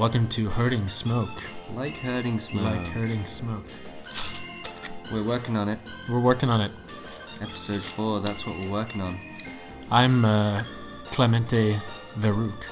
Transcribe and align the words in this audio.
Welcome 0.00 0.28
to 0.28 0.48
Herding 0.48 0.88
Smoke. 0.88 1.42
Like 1.74 1.98
herding 1.98 2.40
smoke. 2.40 2.64
Like 2.64 2.86
herding 2.86 3.26
smoke. 3.26 3.66
We're 5.12 5.22
working 5.22 5.58
on 5.58 5.68
it. 5.68 5.78
We're 6.08 6.20
working 6.20 6.48
on 6.48 6.62
it. 6.62 6.72
Episode 7.42 7.82
4, 7.82 8.20
that's 8.20 8.46
what 8.46 8.58
we're 8.58 8.70
working 8.70 9.02
on. 9.02 9.20
I'm 9.90 10.24
uh, 10.24 10.64
Clemente 11.10 11.76
Veruc. 12.18 12.64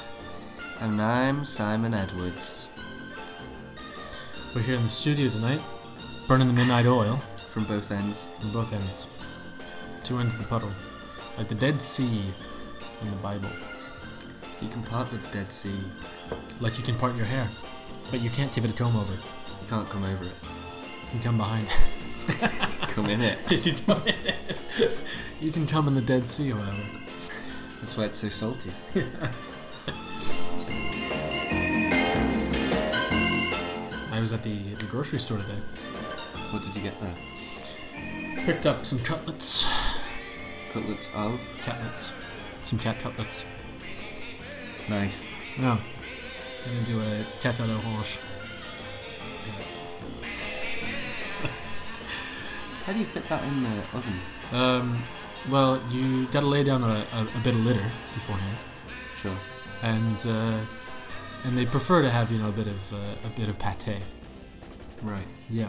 And 0.81 1.03
I'm 1.03 1.45
Simon 1.45 1.93
Edwards. 1.93 2.67
We're 4.55 4.63
here 4.63 4.77
in 4.77 4.85
the 4.85 4.89
studio 4.89 5.29
tonight, 5.29 5.61
burning 6.29 6.47
the 6.47 6.55
midnight 6.55 6.87
oil 6.87 7.21
From 7.49 7.65
both 7.65 7.93
ends. 7.93 8.27
on 8.43 8.53
both 8.53 8.73
ends. 8.73 9.07
Two 10.03 10.19
ends 10.19 10.33
of 10.33 10.41
the 10.41 10.47
puddle. 10.47 10.73
Like 11.37 11.49
the 11.49 11.55
Dead 11.55 11.83
Sea 11.83 12.33
in 13.03 13.11
the 13.11 13.17
Bible. 13.19 13.51
You 14.61 14.69
can 14.69 14.83
part 14.83 15.11
the 15.11 15.19
Dead 15.31 15.51
Sea. 15.51 15.75
Like 16.61 16.79
you 16.79 16.85
can 16.85 16.97
part 16.97 17.15
your 17.17 17.27
hair, 17.27 17.49
but 18.11 18.21
you 18.21 18.31
can't 18.31 18.53
give 18.53 18.65
it 18.65 18.71
a 18.71 18.75
comb 18.75 18.97
over. 18.97 19.13
You 19.13 19.69
can't 19.69 19.89
come 19.89 20.05
over 20.05 20.25
it. 20.25 20.33
You 21.05 21.11
can 21.13 21.21
come 21.21 21.39
behind 21.39 21.69
Come 22.89 23.09
in 23.09 23.21
it. 23.23 23.39
it. 23.51 23.67
you, 23.67 23.73
can, 23.73 24.03
you 25.41 25.51
can 25.53 25.67
come 25.67 25.89
in 25.89 25.95
the 25.95 26.03
Dead 26.03 26.29
Sea, 26.29 26.51
however. 26.51 26.83
That's 27.81 27.97
why 27.97 28.05
it's 28.05 28.19
so 28.19 28.29
salty. 28.29 28.71
I 34.13 34.21
was 34.21 34.33
at 34.33 34.43
the, 34.43 34.75
the 34.75 34.87
grocery 34.87 35.21
store 35.21 35.39
today. 35.39 35.61
What 36.51 36.63
did 36.63 36.75
you 36.75 36.83
get 36.83 37.01
there? 37.01 37.15
Picked 38.45 38.67
up 38.67 38.85
some 38.85 38.99
cutlets. 38.99 39.65
Cutlets 40.73 41.09
of? 41.15 41.41
Catlets. 41.63 42.15
Some 42.63 42.79
cat 42.79 42.99
cutlets. 42.99 43.45
Nice. 44.89 45.29
No. 45.59 45.73
I'm 46.67 46.73
gonna 46.75 46.85
do 46.87 47.01
a 47.01 47.25
cat 47.41 47.61
à 47.61 47.67
l'orange. 47.67 48.19
How 52.87 52.93
do 52.95 52.99
you 52.99 53.05
fit 53.05 53.29
that 53.29 53.45
in 53.45 53.63
the 53.63 53.85
oven? 53.93 54.21
Um, 54.53 55.03
well, 55.51 55.81
you 55.91 56.27
gotta 56.27 56.47
lay 56.47 56.65
down 56.65 56.83
a, 56.83 57.05
a, 57.13 57.23
a 57.37 57.41
bit 57.43 57.55
of 57.55 57.65
litter 57.65 57.85
beforehand, 58.15 58.59
Sure. 59.17 59.37
and 59.83 60.27
uh, 60.27 60.61
and 61.45 61.57
they 61.57 61.67
prefer 61.67 62.01
to 62.03 62.09
have 62.11 62.33
you 62.33 62.39
know 62.39 62.49
a 62.49 62.53
bit 62.53 62.67
of 62.67 62.93
uh, 62.95 62.97
a 63.25 63.29
bit 63.37 63.49
of 63.49 63.59
pate. 63.59 63.99
Right. 65.03 65.27
Yeah. 65.51 65.67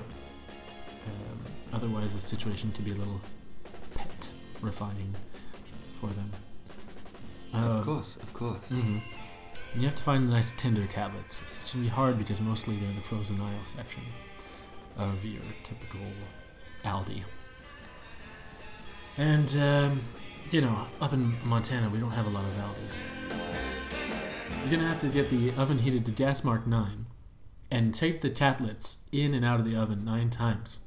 Um, 1.07 1.39
otherwise, 1.73 2.15
the 2.15 2.21
situation 2.21 2.71
could 2.71 2.85
be 2.85 2.91
a 2.91 2.95
little 2.95 3.19
pet 3.95 4.31
refying 4.61 5.13
for 5.99 6.07
them. 6.07 6.31
Of 7.53 7.85
course, 7.85 8.15
of 8.17 8.33
course. 8.33 8.67
hmm 8.69 8.97
And 9.73 9.81
you 9.81 9.87
have 9.87 9.95
to 9.95 10.03
find 10.03 10.27
the 10.27 10.31
nice 10.31 10.51
tender 10.51 10.85
catlets. 10.87 11.41
It's 11.41 11.71
gonna 11.73 11.83
be 11.85 11.89
hard 11.89 12.17
because 12.17 12.41
mostly 12.41 12.77
they're 12.77 12.89
in 12.89 12.95
the 12.95 13.01
frozen 13.01 13.39
aisle 13.39 13.65
section 13.65 14.03
of 14.97 15.23
your 15.23 15.41
typical 15.63 16.01
Aldi. 16.83 17.23
And 19.17 19.55
um, 19.59 20.01
you 20.51 20.61
know, 20.61 20.87
up 21.01 21.13
in 21.13 21.35
Montana, 21.43 21.89
we 21.89 21.99
don't 21.99 22.11
have 22.11 22.25
a 22.25 22.29
lot 22.29 22.45
of 22.45 22.59
Aldis. 22.59 23.03
You're 24.61 24.71
gonna 24.71 24.87
have 24.87 24.99
to 24.99 25.07
get 25.07 25.29
the 25.29 25.51
oven 25.53 25.79
heated 25.79 26.05
to 26.05 26.11
gas 26.11 26.43
mark 26.43 26.67
nine, 26.67 27.05
and 27.71 27.93
take 27.93 28.21
the 28.21 28.29
catlets 28.29 28.99
in 29.11 29.33
and 29.33 29.45
out 29.45 29.59
of 29.59 29.65
the 29.65 29.75
oven 29.75 30.03
nine 30.05 30.29
times 30.29 30.79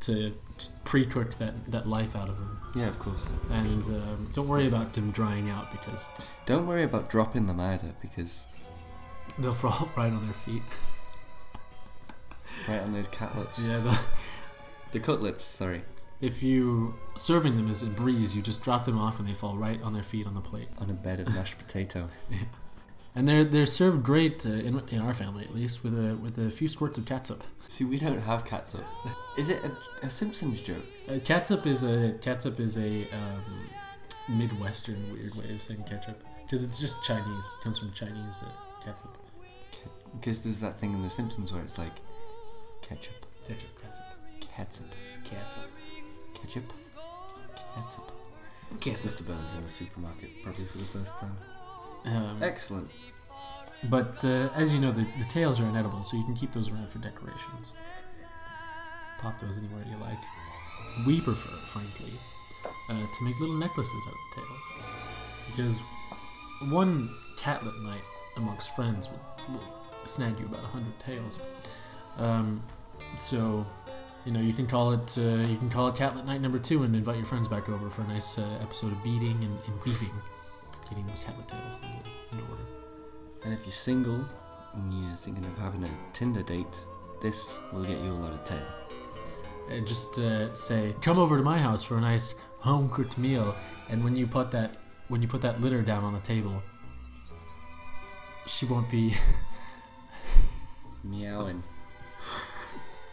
to, 0.00 0.34
to 0.58 0.68
pre-cook 0.84 1.34
that 1.36 1.54
that 1.70 1.88
life 1.88 2.14
out 2.16 2.28
of 2.28 2.36
them. 2.38 2.58
Yeah, 2.74 2.86
of 2.88 2.98
course. 2.98 3.28
And 3.50 3.84
um, 3.86 4.30
don't 4.32 4.46
worry 4.48 4.66
about 4.68 4.92
them 4.92 5.10
drying 5.10 5.50
out 5.50 5.70
because 5.72 6.10
Don't 6.46 6.66
worry 6.66 6.84
about 6.84 7.08
dropping 7.10 7.46
them 7.46 7.58
either, 7.60 7.94
because 8.00 8.46
They'll 9.38 9.52
fall 9.52 9.88
right 9.96 10.12
on 10.12 10.24
their 10.24 10.34
feet. 10.34 10.62
right 12.68 12.80
on 12.80 12.92
those 12.92 13.08
cutlets. 13.08 13.66
Yeah, 13.66 13.78
the, 13.80 14.00
The 14.92 15.00
cutlets, 15.00 15.44
sorry. 15.44 15.82
if 16.20 16.42
you 16.42 16.94
serving 17.14 17.56
them 17.56 17.70
as 17.70 17.82
a 17.82 17.86
breeze, 17.86 18.34
you 18.34 18.42
just 18.42 18.62
drop 18.62 18.84
them 18.84 18.98
off 18.98 19.18
and 19.20 19.28
they 19.28 19.34
fall 19.34 19.56
right 19.56 19.80
on 19.82 19.92
their 19.94 20.02
feet 20.02 20.26
on 20.26 20.34
the 20.34 20.40
plate. 20.40 20.68
On 20.78 20.90
a 20.90 20.92
bed 20.92 21.20
of 21.20 21.28
mashed 21.34 21.58
potato. 21.58 22.08
And 23.14 23.26
they're 23.26 23.44
they're 23.44 23.66
served 23.66 24.04
great 24.04 24.46
uh, 24.46 24.50
in, 24.50 24.82
in 24.88 25.00
our 25.00 25.12
family 25.12 25.44
at 25.44 25.54
least 25.54 25.82
with 25.82 25.94
a 25.98 26.14
with 26.16 26.38
a 26.38 26.50
few 26.50 26.68
squirts 26.68 26.96
of 26.96 27.06
catsup. 27.06 27.42
See, 27.68 27.84
we 27.84 27.98
don't 27.98 28.20
have 28.20 28.44
catsup. 28.44 28.84
Is 29.36 29.50
it 29.50 29.62
a, 29.64 30.06
a 30.06 30.10
Simpsons 30.10 30.62
joke? 30.62 30.84
Uh, 31.08 31.18
catsup 31.24 31.66
is 31.66 31.82
a 31.82 32.12
catsup 32.20 32.60
is 32.60 32.76
a 32.76 33.06
um, 33.12 33.42
midwestern 34.28 35.12
weird 35.12 35.34
way 35.34 35.52
of 35.52 35.60
saying 35.60 35.82
ketchup 35.84 36.22
because 36.42 36.62
it's 36.64 36.78
just 36.80 37.02
Chinese. 37.02 37.56
It 37.58 37.64
comes 37.64 37.78
from 37.78 37.92
Chinese 37.92 38.42
uh, 38.44 38.84
catsup. 38.84 39.16
Because 40.12 40.42
there's 40.42 40.60
that 40.60 40.78
thing 40.78 40.92
in 40.92 41.02
The 41.02 41.08
Simpsons 41.08 41.52
where 41.52 41.62
it's 41.62 41.78
like 41.78 41.94
ketchup, 42.82 43.14
Ketchup, 43.46 43.70
catsup, 43.80 44.14
catsup, 44.40 44.86
catsup, 45.24 45.64
ketchup, 46.34 46.72
catsup. 47.74 48.12
catsup. 48.80 49.12
Mr. 49.12 49.26
Burns 49.26 49.54
in 49.54 49.64
a 49.64 49.68
supermarket, 49.68 50.30
probably 50.42 50.64
for 50.64 50.78
the 50.78 50.84
first 50.84 51.18
time. 51.18 51.36
Um, 52.04 52.42
Excellent. 52.42 52.90
But 53.84 54.24
uh, 54.24 54.50
as 54.54 54.74
you 54.74 54.80
know, 54.80 54.90
the, 54.90 55.06
the 55.18 55.24
tails 55.24 55.58
are 55.60 55.64
inedible, 55.64 56.02
so 56.04 56.16
you 56.16 56.24
can 56.24 56.34
keep 56.34 56.52
those 56.52 56.70
around 56.70 56.90
for 56.90 56.98
decorations. 56.98 57.72
Pop 59.18 59.40
those 59.40 59.56
anywhere 59.58 59.84
you 59.90 59.96
like. 59.98 60.18
We 61.06 61.20
prefer, 61.20 61.50
frankly, 61.66 62.12
uh, 62.90 62.92
to 62.92 63.24
make 63.24 63.38
little 63.40 63.56
necklaces 63.56 64.06
out 64.06 64.12
of 64.12 64.18
the 64.30 64.40
tails. 64.40 65.00
Because 65.46 65.80
one 66.70 67.08
catlet 67.38 67.74
night 67.82 68.02
amongst 68.36 68.76
friends 68.76 69.08
will, 69.08 69.54
will 69.54 70.06
snag 70.06 70.38
you 70.38 70.46
about 70.46 70.64
a 70.64 70.68
hundred 70.68 70.98
tails. 70.98 71.40
Um, 72.18 72.62
so, 73.16 73.66
you 74.24 74.32
know, 74.32 74.40
you 74.40 74.52
can 74.52 74.66
call 74.66 74.92
it 74.92 75.16
uh, 75.18 75.46
you 75.48 75.56
can 75.56 75.70
call 75.70 75.88
it 75.88 75.94
catlet 75.94 76.26
night 76.26 76.40
number 76.40 76.58
two 76.58 76.82
and 76.82 76.94
invite 76.94 77.16
your 77.16 77.24
friends 77.24 77.48
back 77.48 77.68
over 77.68 77.88
for 77.88 78.02
a 78.02 78.08
nice 78.08 78.38
uh, 78.38 78.58
episode 78.60 78.92
of 78.92 79.02
beating 79.02 79.42
and, 79.42 79.58
and 79.66 79.82
weaving, 79.84 80.12
getting 80.90 81.06
those 81.06 81.20
catlet 81.20 81.48
tails 81.48 81.76
into, 81.76 81.88
into 82.32 82.44
order. 82.50 82.62
And 83.44 83.54
if 83.54 83.64
you're 83.64 83.72
single 83.72 84.24
and 84.74 84.92
you're 84.92 85.16
thinking 85.16 85.44
of 85.44 85.56
having 85.58 85.82
a 85.84 85.90
Tinder 86.12 86.42
date, 86.42 86.84
this 87.22 87.58
will 87.72 87.84
get 87.84 87.98
you 87.98 88.10
a 88.10 88.12
lot 88.12 88.32
of 88.32 88.44
tail. 88.44 88.66
and 89.70 89.86
just 89.86 90.18
uh, 90.18 90.52
say, 90.54 90.94
"Come 91.00 91.18
over 91.18 91.36
to 91.36 91.42
my 91.42 91.58
house 91.58 91.82
for 91.82 91.96
a 91.96 92.00
nice 92.00 92.34
home 92.58 92.90
cooked 92.90 93.16
meal." 93.16 93.54
And 93.88 94.04
when 94.04 94.16
you 94.16 94.26
put 94.26 94.50
that 94.50 94.76
when 95.08 95.22
you 95.22 95.28
put 95.28 95.42
that 95.42 95.60
litter 95.60 95.82
down 95.82 96.04
on 96.04 96.12
the 96.12 96.20
table, 96.20 96.62
she 98.46 98.66
won't 98.66 98.90
be. 98.90 99.14
Meowing. 101.04 101.62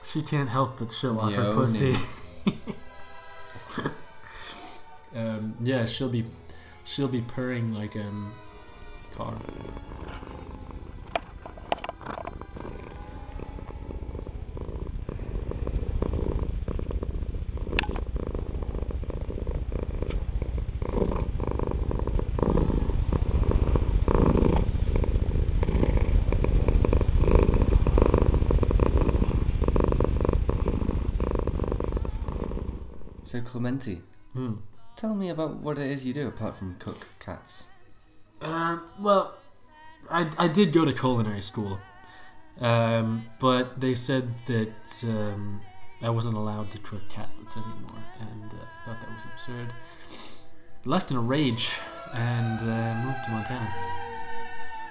She 0.03 0.21
can't 0.21 0.49
help 0.49 0.79
but 0.79 0.93
show 0.93 1.19
off 1.19 1.33
her 1.33 1.53
pussy. 1.53 1.93
um, 5.15 5.55
yeah, 5.61 5.85
she'll 5.85 6.09
be 6.09 6.25
she'll 6.87 7.07
be 7.07 7.21
purring 7.21 7.73
like 7.73 7.95
um 7.95 8.31
car. 9.13 9.35
So, 33.23 33.41
Clementi, 33.41 34.01
Hmm. 34.33 34.53
Tell 34.97 35.13
me 35.13 35.29
about 35.29 35.57
what 35.57 35.77
it 35.77 35.89
is 35.89 36.03
you 36.03 36.11
do 36.11 36.27
apart 36.27 36.55
from 36.55 36.75
cook 36.79 37.07
cats. 37.19 37.69
Um, 38.41 38.83
well, 38.99 39.35
I, 40.09 40.29
I 40.37 40.47
did 40.47 40.73
go 40.73 40.83
to 40.85 40.91
culinary 40.91 41.41
school, 41.41 41.79
um, 42.59 43.25
but 43.39 43.79
they 43.79 43.93
said 43.93 44.33
that 44.47 45.03
um, 45.07 45.61
I 46.01 46.09
wasn't 46.09 46.35
allowed 46.35 46.71
to 46.71 46.79
cook 46.79 47.07
catlets 47.09 47.55
anymore, 47.55 48.03
and 48.19 48.51
uh, 48.53 48.57
I 48.57 48.85
thought 48.85 49.01
that 49.01 49.13
was 49.13 49.25
absurd. 49.25 49.71
Left 50.85 51.11
in 51.11 51.17
a 51.17 51.21
rage 51.21 51.77
and 52.13 52.59
uh, 52.59 53.05
moved 53.05 53.23
to 53.25 53.31
Montana. 53.31 53.73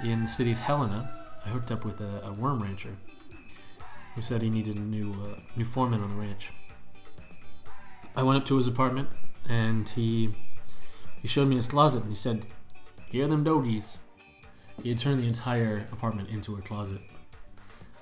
In 0.05 0.23
the 0.23 0.29
city 0.29 0.53
of 0.53 0.61
Helena, 0.61 1.11
I 1.45 1.49
hooked 1.49 1.73
up 1.73 1.85
with 1.85 2.01
a, 2.01 2.23
a 2.25 2.33
worm 2.33 2.63
rancher 2.63 2.97
who 4.15 4.23
said 4.23 4.43
he 4.43 4.51
needed 4.51 4.77
a 4.77 4.81
new 4.81 5.13
uh, 5.13 5.41
new 5.57 5.65
foreman 5.65 6.03
on 6.03 6.11
the 6.11 6.15
ranch. 6.15 6.53
I 8.15 8.23
went 8.23 8.39
up 8.39 8.45
to 8.47 8.57
his 8.57 8.67
apartment 8.67 9.09
and 9.49 9.89
he 9.89 10.35
he 11.23 11.29
showed 11.29 11.49
me 11.49 11.57
his 11.57 11.69
closet 11.69 12.03
and 12.03 12.11
he 12.11 12.17
said, 12.17 12.47
Hear 13.09 13.27
them 13.27 13.45
dogies. 13.45 13.99
He 14.83 14.91
had 14.91 14.99
turned 14.99 15.21
the 15.21 15.27
entire 15.27 15.87
apartment 15.93 16.29
into 16.29 16.57
a 16.57 16.61
closet. 16.61 17.01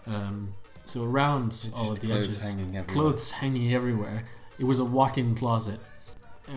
Um, 0.07 0.55
so 0.85 1.05
around 1.05 1.71
all 1.75 1.93
of 1.93 2.01
the 2.01 2.09
clothes 2.09 2.29
edges, 2.29 2.53
hanging 2.53 2.85
clothes 2.85 3.31
hanging 3.31 3.73
everywhere. 3.73 4.25
It 4.59 4.65
was 4.65 4.79
a 4.79 4.85
walk-in 4.85 5.35
closet, 5.35 5.81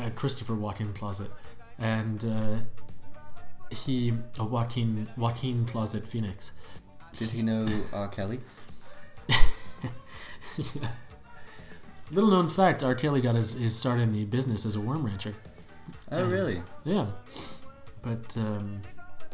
a 0.04 0.12
Christopher 0.12 0.56
walk-in 0.56 0.94
closet, 0.94 1.31
and 1.80 2.25
uh, 2.25 2.57
he 3.72 4.13
a 4.40 4.45
walk-in 4.45 5.07
walk-in 5.18 5.66
Closet 5.66 6.07
Phoenix. 6.07 6.51
Did 7.13 7.30
he 7.30 7.42
know 7.42 7.68
R. 7.94 8.07
Kelly? 8.07 8.40
yeah. 10.57 10.90
Little 12.12 12.30
known 12.30 12.48
fact: 12.48 12.83
R. 12.83 12.95
Kelly 12.95 13.21
got 13.21 13.36
his, 13.36 13.54
his 13.54 13.75
start 13.75 14.00
in 14.00 14.12
the 14.12 14.25
business 14.25 14.65
as 14.65 14.75
a 14.75 14.80
worm 14.81 15.06
rancher. 15.06 15.36
Oh, 16.12 16.19
Yeah. 16.25 16.33
really? 16.33 16.63
Yeah, 16.86 17.07
but 18.01 18.36
um, 18.38 18.81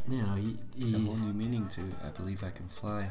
you 0.09 0.21
know 0.23 0.33
he 0.33 0.57
There's 0.77 0.93
a 0.93 0.99
whole 0.99 1.15
new 1.15 1.33
meaning 1.33 1.67
to 1.69 1.81
I 2.03 2.09
believe 2.09 2.43
I 2.43 2.49
can 2.49 2.67
fly. 2.67 3.09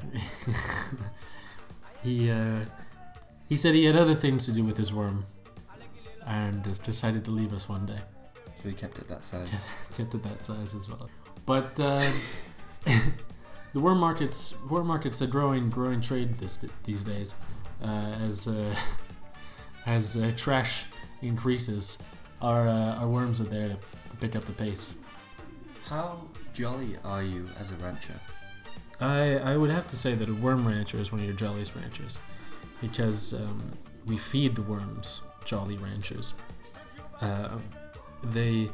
he 2.03 2.31
uh, 2.31 2.61
he 3.49 3.57
said 3.57 3.75
he 3.75 3.85
had 3.85 3.97
other 3.97 4.15
things 4.15 4.47
to 4.47 4.53
do 4.53 4.65
with 4.65 4.77
his 4.77 4.93
worm, 4.93 5.25
and 6.27 6.63
decided 6.83 7.25
to 7.27 7.31
leave 7.31 7.53
us 7.53 7.69
one 7.69 7.87
day. 7.87 7.99
So 8.57 8.69
he 8.69 8.75
kept 8.75 8.99
it 8.99 9.09
that 9.09 9.25
size. 9.25 9.51
kept 9.97 10.15
it 10.15 10.23
that 10.25 10.45
size 10.45 10.75
as 10.75 10.89
well. 10.89 11.09
But 11.47 11.79
uh, 11.81 12.11
the 13.73 13.81
worm 13.81 13.99
markets, 13.99 14.55
worm 14.69 14.87
markets 14.87 15.23
are 15.23 15.27
growing, 15.27 15.71
growing 15.71 16.01
trade 16.01 16.39
this 16.39 16.65
these 16.85 17.05
days, 17.05 17.35
uh, 17.85 18.17
as 18.27 18.49
uh, 18.49 18.75
as 19.87 20.17
uh, 20.17 20.33
trash 20.37 20.87
increases. 21.23 21.99
Our 22.41 22.69
uh, 22.69 22.97
our 22.97 23.09
worms 23.09 23.41
are 23.41 23.45
there 23.45 23.69
to, 23.69 23.77
to 24.11 24.17
pick 24.21 24.37
up 24.37 24.45
the 24.45 24.53
pace. 24.53 24.95
How 25.87 26.21
jolly 26.53 26.97
are 27.05 27.23
you 27.23 27.49
as 27.59 27.73
a 27.73 27.77
rancher? 27.77 28.19
I 29.01 29.39
I 29.39 29.57
would 29.57 29.71
have 29.71 29.87
to 29.89 29.97
say 29.97 30.15
that 30.15 30.29
a 30.29 30.35
worm 30.35 30.67
rancher 30.67 30.99
is 30.99 31.13
one 31.13 31.21
of 31.21 31.27
your 31.27 31.37
jolliest 31.37 31.75
ranchers, 31.77 32.21
because 32.81 33.35
um, 33.35 33.63
we 34.07 34.17
feed 34.17 34.55
the 34.55 34.63
worms 34.63 35.23
jolly 35.45 35.77
ranchers. 35.77 36.35
Uh, 37.21 37.59
they, 38.25 38.69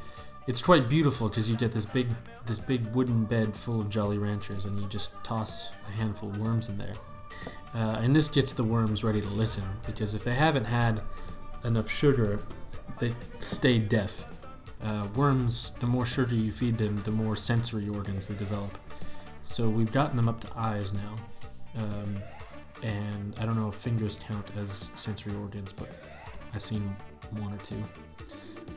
it's 0.46 0.62
quite 0.62 0.88
beautiful 0.88 1.28
because 1.28 1.49
you 1.50 1.56
get 1.56 1.72
this 1.72 1.87
big 1.87 2.08
this 2.46 2.58
big 2.58 2.87
wooden 2.94 3.25
bed 3.25 3.54
full 3.54 3.81
of 3.81 3.88
jolly 3.90 4.19
ranchers, 4.19 4.64
and 4.64 4.78
you 4.78 4.87
just 4.88 5.12
toss 5.22 5.72
a 5.87 5.90
handful 5.93 6.31
of 6.31 6.40
worms 6.40 6.69
in 6.69 6.78
there. 6.78 6.94
Uh, 7.75 7.99
and 8.03 8.15
this 8.17 8.29
gets 8.29 8.53
the 8.53 8.65
worms 8.65 9.05
ready 9.05 9.20
to 9.20 9.29
listen 9.29 9.65
because 9.87 10.15
if 10.15 10.25
they 10.25 10.35
haven't 10.35 10.65
had 10.65 11.03
enough 11.65 11.88
sugar, 11.91 12.41
they 12.99 13.15
stay 13.38 13.79
deaf. 13.79 14.26
Uh, 14.82 15.06
worms, 15.17 15.73
the 15.81 15.87
more 15.87 16.06
sugar 16.06 16.35
you 16.35 16.50
feed 16.53 16.79
them, 16.79 16.97
the 16.99 17.11
more 17.11 17.37
sensory 17.37 17.88
organs 17.88 18.26
they 18.26 18.35
develop. 18.35 18.79
So 19.43 19.69
we've 19.69 19.93
gotten 19.93 20.17
them 20.17 20.29
up 20.29 20.41
to 20.43 20.49
eyes 20.56 20.93
now. 20.93 21.17
Um, 21.76 22.17
and 22.82 23.35
I 23.41 23.44
don't 23.44 23.56
know 23.56 23.69
if 23.69 23.75
fingers 23.75 24.19
count 24.23 24.50
as 24.56 24.91
sensory 24.94 25.35
organs, 25.37 25.73
but 25.73 25.88
I've 26.55 26.62
seen 26.62 26.94
one 27.32 27.53
or 27.53 27.59
two. 27.59 27.82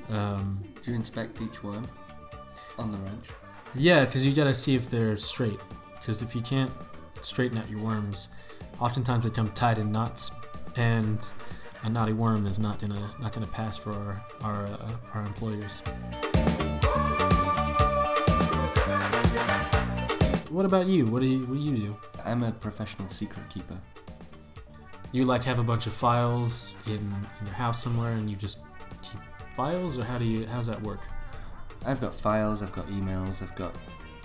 Um, 0.09 0.59
Do 0.83 0.91
you 0.91 0.97
inspect 0.97 1.39
each 1.41 1.63
worm 1.63 1.87
on 2.77 2.89
the 2.89 2.97
ranch? 2.97 3.27
yeah, 3.75 4.03
because 4.05 4.25
you 4.25 4.33
gotta 4.33 4.53
see 4.53 4.75
if 4.75 4.89
they're 4.89 5.15
straight. 5.15 5.59
Because 5.95 6.21
if 6.21 6.35
you 6.35 6.41
can't 6.41 6.71
straighten 7.21 7.57
out 7.57 7.69
your 7.69 7.79
worms, 7.79 8.29
oftentimes 8.81 9.23
they 9.23 9.29
come 9.29 9.49
tied 9.51 9.77
in 9.77 9.91
knots, 9.91 10.31
and 10.75 11.31
a 11.83 11.89
knotty 11.89 12.13
worm 12.13 12.45
is 12.45 12.59
not 12.59 12.79
gonna 12.79 13.09
not 13.19 13.31
gonna 13.31 13.47
pass 13.47 13.77
for 13.77 13.93
our 13.93 14.25
our, 14.41 14.65
uh, 14.65 14.91
our 15.13 15.21
employers. 15.21 15.81
What 20.49 20.65
about 20.65 20.87
you? 20.87 21.05
What 21.05 21.21
do 21.21 21.27
you 21.27 21.39
what 21.45 21.55
do 21.55 21.61
you 21.61 21.77
do? 21.77 21.97
I'm 22.25 22.43
a 22.43 22.51
professional 22.51 23.07
secret 23.09 23.47
keeper. 23.49 23.77
You 25.13 25.25
like 25.25 25.43
have 25.43 25.59
a 25.59 25.63
bunch 25.63 25.87
of 25.87 25.93
files 25.93 26.75
in, 26.85 26.93
in 26.93 27.45
your 27.45 27.55
house 27.55 27.81
somewhere, 27.81 28.13
and 28.13 28.29
you 28.29 28.35
just 28.35 28.59
keep 29.01 29.21
files, 29.55 29.97
or 29.97 30.03
how 30.03 30.17
do 30.17 30.25
you 30.25 30.47
how's 30.47 30.67
that 30.67 30.81
work? 30.81 31.01
I've 31.85 32.01
got 32.01 32.13
files, 32.13 32.61
I've 32.63 32.73
got 32.73 32.87
emails, 32.87 33.41
I've 33.41 33.55
got 33.55 33.73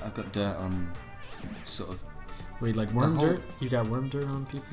I've 0.05 0.15
got 0.15 0.33
dirt 0.33 0.57
on 0.57 0.93
sort 1.65 1.91
of 1.91 2.05
Wait, 2.61 2.77
like 2.77 2.91
worm 2.93 3.17
whole- 3.17 3.29
dirt? 3.29 3.43
You 3.61 3.69
got 3.69 3.87
worm 3.89 4.09
dirt 4.09 4.25
on 4.25 4.47
people? 4.47 4.67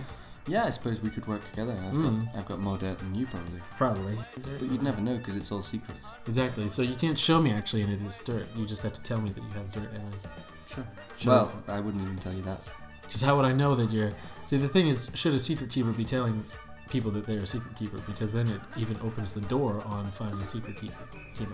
yeah, 0.47 0.65
I 0.65 0.69
suppose 0.71 1.01
we 1.01 1.09
could 1.09 1.25
work 1.27 1.43
together. 1.45 1.71
I've 1.71 1.93
Mm. 1.93 2.25
got 2.25 2.35
I've 2.39 2.45
got 2.45 2.59
more 2.59 2.77
dirt 2.77 2.97
than 2.99 3.13
you 3.15 3.25
probably. 3.27 3.61
Probably. 3.77 4.17
But 4.41 4.61
you'd 4.69 4.81
never 4.83 5.01
know 5.01 5.17
because 5.17 5.35
it's 5.35 5.51
all 5.51 5.61
secrets. 5.61 6.07
Exactly. 6.27 6.67
So 6.69 6.81
you 6.81 6.95
can't 6.95 7.17
show 7.17 7.41
me 7.41 7.51
actually 7.53 7.83
any 7.83 7.93
of 7.93 8.03
this 8.03 8.19
dirt. 8.19 8.47
You 8.55 8.65
just 8.65 8.81
have 8.83 8.93
to 8.93 9.01
tell 9.03 9.19
me 9.21 9.29
that 9.31 9.41
you 9.41 9.49
have 9.49 9.71
dirt 9.71 9.89
in 9.93 10.01
it. 10.01 10.85
Sure. 11.17 11.33
Well, 11.33 11.51
I 11.67 11.79
wouldn't 11.79 12.03
even 12.03 12.17
tell 12.17 12.33
you 12.33 12.41
that. 12.43 12.59
because 13.03 13.21
how 13.21 13.35
would 13.35 13.45
I 13.45 13.51
know 13.53 13.75
that 13.75 13.91
you're? 13.91 14.11
See, 14.45 14.57
the 14.57 14.67
thing 14.67 14.87
is, 14.87 15.09
should 15.13 15.33
a 15.33 15.39
secret 15.39 15.69
keeper 15.69 15.91
be 15.91 16.03
telling 16.05 16.43
people 16.89 17.11
that 17.11 17.25
they're 17.25 17.41
a 17.41 17.45
secret 17.47 17.75
keeper? 17.77 17.97
Because 18.07 18.33
then 18.33 18.47
it 18.49 18.59
even 18.77 18.97
opens 19.03 19.31
the 19.33 19.41
door 19.41 19.83
on 19.85 20.09
finding 20.11 20.41
a 20.41 20.47
secret 20.47 20.75
keeper. 20.79 20.97
keeper. 21.35 21.53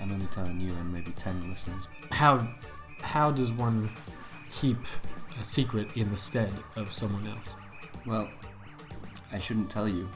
I'm 0.00 0.12
only 0.12 0.26
telling 0.26 0.60
you 0.60 0.72
and 0.74 0.92
maybe 0.92 1.12
ten 1.12 1.48
listeners. 1.48 1.88
How 2.10 2.46
how 3.02 3.30
does 3.30 3.50
one 3.52 3.90
keep 4.52 4.78
a 5.40 5.44
secret 5.44 5.88
in 5.96 6.10
the 6.10 6.16
stead 6.16 6.52
of 6.76 6.92
someone 6.92 7.26
else? 7.26 7.54
Well, 8.06 8.28
I 9.32 9.38
shouldn't 9.38 9.70
tell 9.70 9.88
you 9.88 10.08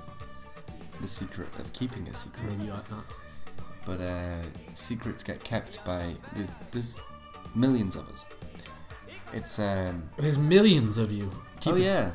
the 1.00 1.09
secret 1.09 1.49
of 1.59 1.73
keeping 1.73 2.06
a 2.09 2.15
secret, 2.15 2.43
Maybe 2.49 2.65
you 2.67 2.73
ought 2.73 2.91
not. 2.91 3.05
but 3.85 4.00
uh, 4.00 4.38
secrets 4.75 5.23
get 5.23 5.43
kept 5.44 5.85
by 5.85 6.15
there's, 6.35 6.50
there's 6.71 7.00
millions 7.55 7.97
of 7.97 8.09
us. 8.09 8.25
It's 9.33 9.59
um. 9.59 10.09
There's 10.17 10.38
millions 10.38 10.99
of 10.99 11.11
you. 11.12 11.31
oh 11.67 11.75
yeah, 11.77 12.12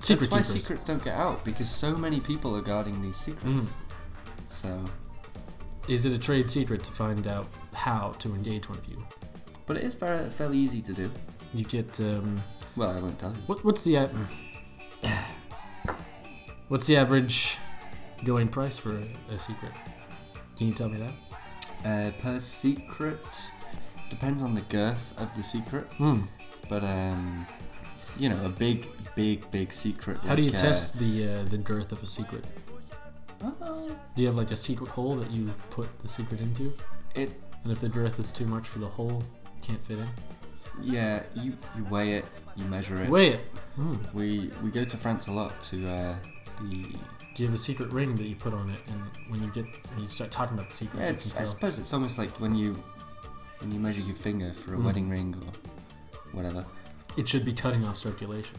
Secret 0.00 0.20
that's 0.30 0.32
why 0.32 0.38
keepers. 0.38 0.48
secrets 0.62 0.84
don't 0.84 1.02
get 1.02 1.14
out 1.14 1.44
because 1.44 1.68
so 1.70 1.96
many 1.96 2.20
people 2.20 2.54
are 2.56 2.60
guarding 2.60 3.00
these 3.00 3.16
secrets. 3.16 3.46
Mm. 3.46 3.68
So, 4.48 4.84
Is 5.88 6.04
it 6.04 6.12
a 6.12 6.18
trade 6.18 6.50
secret 6.50 6.82
to 6.84 6.92
find 6.92 7.26
out 7.26 7.46
how 7.72 8.10
to 8.18 8.34
engage 8.34 8.68
one 8.68 8.78
of 8.78 8.86
you? 8.86 9.02
but 9.64 9.76
it 9.76 9.84
is 9.84 9.94
very 9.94 10.28
fairly 10.28 10.58
easy 10.58 10.82
to 10.82 10.92
do. 10.92 11.10
You 11.54 11.64
get 11.64 12.00
um, 12.00 12.42
Well, 12.76 12.90
I 12.90 13.00
won't 13.00 13.18
tell 13.18 13.30
you. 13.32 13.38
what? 13.46 13.64
What's 13.64 13.82
the 13.84 14.08
what's 16.68 16.86
the 16.86 16.96
average 16.96 17.58
going 18.24 18.48
price 18.48 18.78
for 18.78 18.96
a, 18.98 19.34
a 19.34 19.38
secret? 19.38 19.72
Can 20.56 20.68
you 20.68 20.72
tell 20.72 20.88
me 20.88 20.98
that? 20.98 21.12
Uh, 21.84 22.10
per 22.18 22.38
secret 22.38 23.24
depends 24.08 24.42
on 24.42 24.54
the 24.54 24.60
girth 24.62 25.18
of 25.20 25.34
the 25.36 25.42
secret, 25.42 25.84
Hmm. 25.98 26.22
but 26.68 26.84
um, 26.84 27.46
you 28.18 28.28
know, 28.28 28.44
a 28.44 28.48
big, 28.48 28.88
big, 29.14 29.50
big 29.50 29.72
secret. 29.72 30.18
How 30.18 30.34
do 30.34 30.42
you 30.42 30.50
like, 30.50 30.58
uh, 30.58 30.62
test 30.62 30.98
the 30.98 31.28
uh, 31.28 31.42
the 31.44 31.58
girth 31.58 31.92
of 31.92 32.02
a 32.02 32.06
secret? 32.06 32.44
well, 33.40 33.88
Do 34.14 34.22
you 34.22 34.28
have 34.28 34.36
like 34.36 34.52
a 34.52 34.56
secret 34.56 34.88
hole 34.90 35.16
that 35.16 35.30
you 35.30 35.52
put 35.70 35.88
the 36.00 36.08
secret 36.08 36.40
into? 36.40 36.72
It, 37.14 37.30
And 37.64 37.72
if 37.72 37.80
the 37.80 37.88
girth 37.88 38.18
is 38.18 38.30
too 38.32 38.46
much 38.46 38.68
for 38.68 38.78
the 38.78 38.86
hole, 38.86 39.22
can't 39.62 39.82
fit 39.82 39.98
in. 39.98 40.08
Yeah, 40.80 41.22
you 41.34 41.56
you 41.76 41.84
weigh 41.84 42.14
it, 42.14 42.24
you 42.56 42.64
measure 42.66 42.96
it. 43.02 43.10
Weigh 43.10 43.34
it. 43.34 43.40
Hmm. 43.76 43.96
We 44.14 44.50
we 44.62 44.70
go 44.70 44.84
to 44.84 44.96
France 44.96 45.26
a 45.28 45.32
lot 45.32 45.60
to 45.62 45.88
uh, 45.88 46.16
the. 46.62 46.82
Do 47.34 47.42
you 47.42 47.46
have 47.48 47.54
a 47.54 47.58
secret 47.58 47.90
ring 47.90 48.14
that 48.16 48.24
you 48.24 48.36
put 48.36 48.52
on 48.52 48.68
it, 48.70 48.80
and 48.88 49.02
when 49.30 49.42
you 49.42 49.50
get 49.52 49.64
when 49.94 50.02
you 50.02 50.08
start 50.08 50.30
talking 50.30 50.54
about 50.58 50.68
the 50.70 50.76
secret, 50.76 51.00
Yeah, 51.00 51.08
it's, 51.10 51.34
I 51.38 51.44
suppose 51.44 51.78
it's 51.78 51.92
almost 51.94 52.18
like 52.18 52.38
when 52.40 52.54
you 52.54 52.74
when 53.60 53.72
you 53.72 53.78
measure 53.80 54.02
your 54.02 54.16
finger 54.16 54.52
for 54.52 54.74
a 54.74 54.76
Mm. 54.76 54.84
wedding 54.84 55.08
ring 55.08 55.34
or 55.40 55.52
whatever. 56.32 56.64
it 57.16 57.26
should 57.28 57.44
be 57.44 57.52
cutting 57.54 57.84
off 57.86 57.96
circulation. 57.96 58.58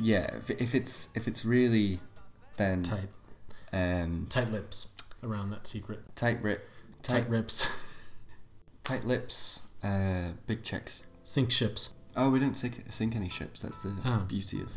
Yeah, 0.00 0.36
if, 0.36 0.50
if 0.50 0.74
it's 0.74 1.08
if 1.14 1.26
it's 1.28 1.44
really 1.44 2.00
then 2.56 2.82
Tight, 2.82 3.08
um, 3.72 4.26
tight 4.28 4.50
lips 4.50 4.88
around 5.22 5.50
that 5.50 5.66
secret. 5.66 6.00
tight 6.16 6.42
rip, 6.42 6.68
Tight, 7.02 7.20
tight 7.22 7.28
rips. 7.30 7.70
tight 8.84 9.04
lips, 9.04 9.62
uh, 9.82 10.32
big 10.46 10.62
checks. 10.62 11.02
Sink 11.22 11.50
ships. 11.50 11.90
Oh, 12.16 12.30
we 12.30 12.38
don't 12.38 12.54
sink, 12.56 12.82
sink 12.90 13.14
any 13.14 13.28
ships. 13.28 13.60
That's 13.60 13.82
the 13.82 13.96
Oh. 14.04 14.24
beauty 14.26 14.60
of. 14.60 14.72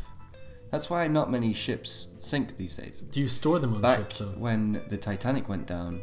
That's 0.70 0.88
why 0.88 1.06
not 1.08 1.30
many 1.30 1.52
ships 1.52 2.08
sink 2.20 2.56
these 2.56 2.76
days. 2.76 3.02
Do 3.10 3.20
you 3.20 3.28
store 3.28 3.58
them 3.58 3.74
on 3.74 3.80
Back 3.82 3.98
ships 3.98 4.18
though? 4.20 4.26
when 4.38 4.82
the 4.88 4.96
Titanic 4.96 5.48
went 5.48 5.66
down, 5.66 6.00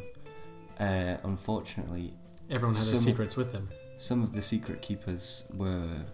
uh, 0.80 1.18
unfortunately, 1.24 2.14
Everyone 2.50 2.76
had 2.76 2.84
their 2.86 2.98
some- 2.98 3.10
secrets 3.12 3.36
with 3.38 3.52
them. 3.52 3.70
some 3.98 4.22
of 4.24 4.34
the 4.34 4.42
secret 4.42 4.82
keepers 4.82 5.44
were 5.54 6.06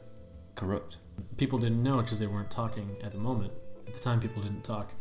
corrupt. 0.56 0.98
People 1.38 1.60
didn't 1.60 1.84
know 1.84 1.98
because 2.02 2.20
they 2.20 2.28
weren't 2.28 2.50
talking 2.52 2.96
at 3.04 3.12
the 3.12 3.18
moment. 3.18 3.52
At 3.88 3.94
the 3.94 4.00
time, 4.00 4.20
people 4.20 4.42
didn't 4.42 4.64
talk. 4.64 4.92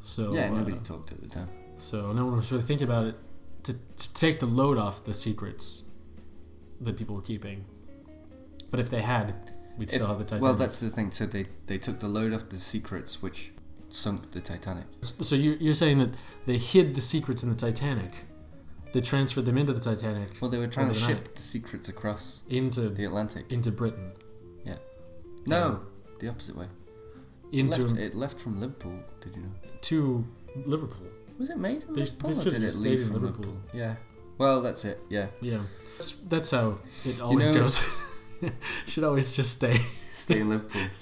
So 0.00 0.32
yeah, 0.34 0.48
nobody 0.50 0.76
uh, 0.76 0.80
talked 0.80 1.10
at 1.12 1.20
the 1.20 1.28
time. 1.28 1.48
So 1.76 2.12
no 2.12 2.24
one 2.26 2.36
was 2.36 2.52
really 2.52 2.64
thinking 2.64 2.86
about 2.86 3.06
it 3.06 3.16
to, 3.64 3.72
to 3.72 4.14
take 4.14 4.38
the 4.40 4.46
load 4.46 4.78
off 4.78 5.04
the 5.04 5.14
secrets 5.14 5.84
that 6.80 6.96
people 6.96 7.14
were 7.16 7.22
keeping. 7.22 7.64
But 8.70 8.80
if 8.80 8.90
they 8.90 9.02
had, 9.02 9.34
we'd 9.78 9.90
It- 9.90 9.94
still 9.94 10.06
have 10.08 10.18
the 10.18 10.24
Titanic. 10.24 10.42
Well, 10.42 10.54
that's 10.54 10.80
the 10.80 10.90
thing. 10.90 11.10
So 11.10 11.26
they 11.26 11.46
they 11.66 11.78
took 11.78 12.00
the 12.00 12.08
load 12.08 12.32
off 12.32 12.48
the 12.48 12.56
secrets, 12.56 13.22
which 13.22 13.52
sunk 13.90 14.32
the 14.32 14.40
Titanic. 14.40 14.86
so 15.20 15.36
you're, 15.36 15.54
you're 15.56 15.72
saying 15.74 15.98
that 15.98 16.10
they 16.46 16.58
hid 16.58 16.94
the 16.94 17.00
secrets 17.00 17.42
in 17.44 17.48
the 17.50 17.54
Titanic. 17.56 18.12
They 18.92 19.00
transferred 19.00 19.46
them 19.46 19.58
into 19.58 19.72
the 19.72 19.80
Titanic 19.80 20.28
Well, 20.40 20.50
they 20.50 20.58
were 20.58 20.68
trying 20.68 20.88
to 20.88 20.94
ship 20.94 21.34
the 21.34 21.42
secrets 21.42 21.88
across 21.88 22.42
into 22.48 22.88
the 22.88 23.04
Atlantic. 23.04 23.50
into 23.52 23.70
Britain, 23.72 24.12
Yeah. 24.64 24.76
No, 25.46 25.82
the 26.20 26.28
opposite 26.28 26.56
way. 26.56 26.68
into 27.52 27.82
left, 27.82 27.98
it 27.98 28.14
left 28.14 28.40
from 28.40 28.60
Liverpool. 28.60 28.98
Did 29.20 29.36
you 29.36 29.42
know? 29.42 29.52
to 29.82 30.24
Liverpool. 30.64 31.06
Was 31.38 31.50
it 31.50 31.58
made 31.58 31.82
in 31.84 31.92
They- 31.92 32.00
Liverpool, 32.02 32.34
they 32.34 32.40
or 32.40 32.44
did 32.50 32.62
it 32.64 32.74
leave 32.76 33.02
from 33.06 33.12
Liverpool. 33.14 33.52
Liverpool? 33.54 33.56
Yeah, 33.74 33.96
Well, 34.38 34.60
that's 34.62 34.84
it. 34.84 35.00
Yeah. 35.08 35.28
Yeah, 35.40 35.60
that's, 35.94 36.12
that's 36.28 36.50
how 36.50 36.78
it 37.04 37.20
always 37.20 37.50
know- 37.52 37.60
goes. 37.62 37.84
Should 38.86 39.04
always 39.04 39.34
just 39.34 39.52
stay. 39.52 39.74
Stay 40.12 40.40
in 40.40 40.48
Liverpool. 40.48 40.82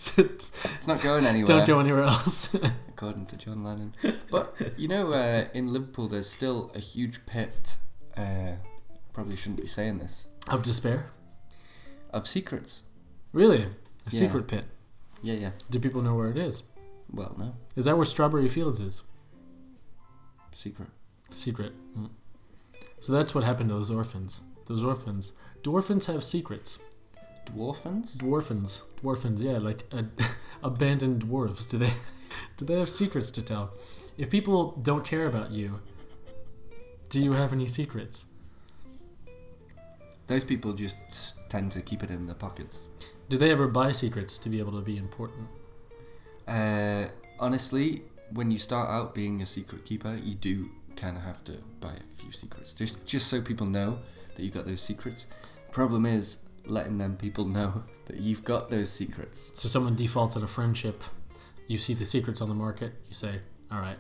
It's 0.75 0.87
not 0.87 1.01
going 1.03 1.27
anywhere. 1.27 1.47
Don't 1.47 1.67
go 1.67 1.81
anywhere 1.81 2.03
else. 2.05 2.55
according 2.89 3.27
to 3.27 3.37
John 3.37 3.63
Lennon. 3.65 3.95
But 4.31 4.55
you 4.77 4.89
know, 4.89 5.13
uh, 5.13 5.47
in 5.55 5.73
Liverpool, 5.73 6.09
there's 6.09 6.29
still 6.29 6.71
a 6.75 6.79
huge 6.79 7.25
pit. 7.27 7.77
Uh, 8.17 8.53
probably 9.13 9.37
shouldn't 9.37 9.61
be 9.61 9.67
saying 9.67 9.99
this. 9.99 10.29
of 10.49 10.63
despair. 10.63 11.11
Of 12.13 12.27
secrets. 12.27 12.83
Really, 13.33 13.63
a 13.63 13.67
Yeah. 14.11 14.19
secret 14.21 14.47
pit. 14.49 14.65
Yeah, 15.23 15.35
yeah. 15.35 15.51
Do 15.71 15.79
people 15.81 16.03
know 16.03 16.15
where 16.15 16.31
it 16.31 16.37
is? 16.39 16.63
Well, 17.11 17.35
no 17.39 17.55
Is 17.77 17.85
that 17.87 17.97
where 17.97 18.07
Strawberry 18.07 18.49
Fields 18.49 18.81
is? 18.81 19.03
secret. 20.55 20.89
Secret. 21.31 21.73
Mm. 21.99 22.11
So 23.03 23.13
that's 23.13 23.35
what 23.35 23.43
happened 23.43 23.69
to 23.71 23.75
those 23.75 23.91
orphans. 23.91 24.43
Those 24.67 24.85
orphans. 24.85 25.33
Orphans 25.67 26.07
have 26.07 26.23
secrets? 26.23 26.79
Dwarfins? 27.47 28.17
Dwarfins. 28.17 28.85
Dwarfins, 29.03 29.41
yeah, 29.41 29.59
like 29.59 29.83
uh, 29.91 30.05
abandoned 30.63 31.25
dwarves. 31.25 31.69
Do 31.69 31.79
they 31.79 31.91
do 32.57 32.65
they 32.65 32.79
have 32.79 32.89
secrets 32.89 33.33
to 33.33 33.45
tell? 33.45 33.73
If 34.17 34.31
people 34.31 34.79
don't 34.83 35.05
care 35.05 35.27
about 35.27 35.51
you, 35.51 35.81
do 37.09 37.21
you 37.21 37.33
have 37.33 37.53
any 37.53 37.67
secrets? 37.67 38.27
Those 40.29 40.45
people 40.45 40.73
just 40.73 41.35
tend 41.49 41.73
to 41.73 41.83
keep 41.83 42.05
it 42.05 42.11
in 42.11 42.27
their 42.27 42.37
pockets. 42.37 42.85
Do 43.29 43.37
they 43.37 43.51
ever 43.51 43.67
buy 43.67 43.91
secrets 43.91 44.39
to 44.39 44.49
be 44.49 44.61
able 44.61 44.79
to 44.79 44.81
be 44.81 44.97
important? 44.97 45.49
Uh, 46.47 47.07
honestly, 47.41 48.03
when 48.31 48.53
you 48.53 48.59
start 48.59 48.89
out 48.91 49.13
being 49.13 49.43
a 49.43 49.47
secret 49.47 49.85
keeper, 49.85 50.17
you 50.23 50.37
do 50.37 50.71
kind 50.97 51.17
of 51.17 51.23
have 51.23 51.43
to 51.45 51.53
buy 51.81 51.95
a 51.95 52.15
few 52.17 52.33
secrets, 52.33 52.73
just 52.75 53.05
just 53.07 53.29
so 53.29 53.41
people 53.41 53.67
know 53.67 53.99
that 54.35 54.43
you've 54.43 54.55
got 54.55 54.67
those 54.67 54.81
secrets. 54.81 55.27
Problem 55.71 56.07
is 56.07 56.39
letting 56.67 56.99
them 56.99 57.17
people 57.17 57.45
know 57.45 57.85
that 58.07 58.19
you've 58.19 58.45
got 58.45 58.71
those 58.71 58.91
secrets. 58.91 59.51
So 59.55 59.69
someone 59.69 59.95
defaults 59.97 60.37
on 60.37 60.43
a 60.43 60.47
friendship, 60.47 61.03
you 61.67 61.79
see 61.79 61.95
the 61.95 62.07
secrets 62.07 62.41
on 62.41 62.49
the 62.49 62.55
market, 62.55 62.93
you 63.09 63.15
say, 63.15 63.41
"All 63.71 63.81
right, 63.81 63.99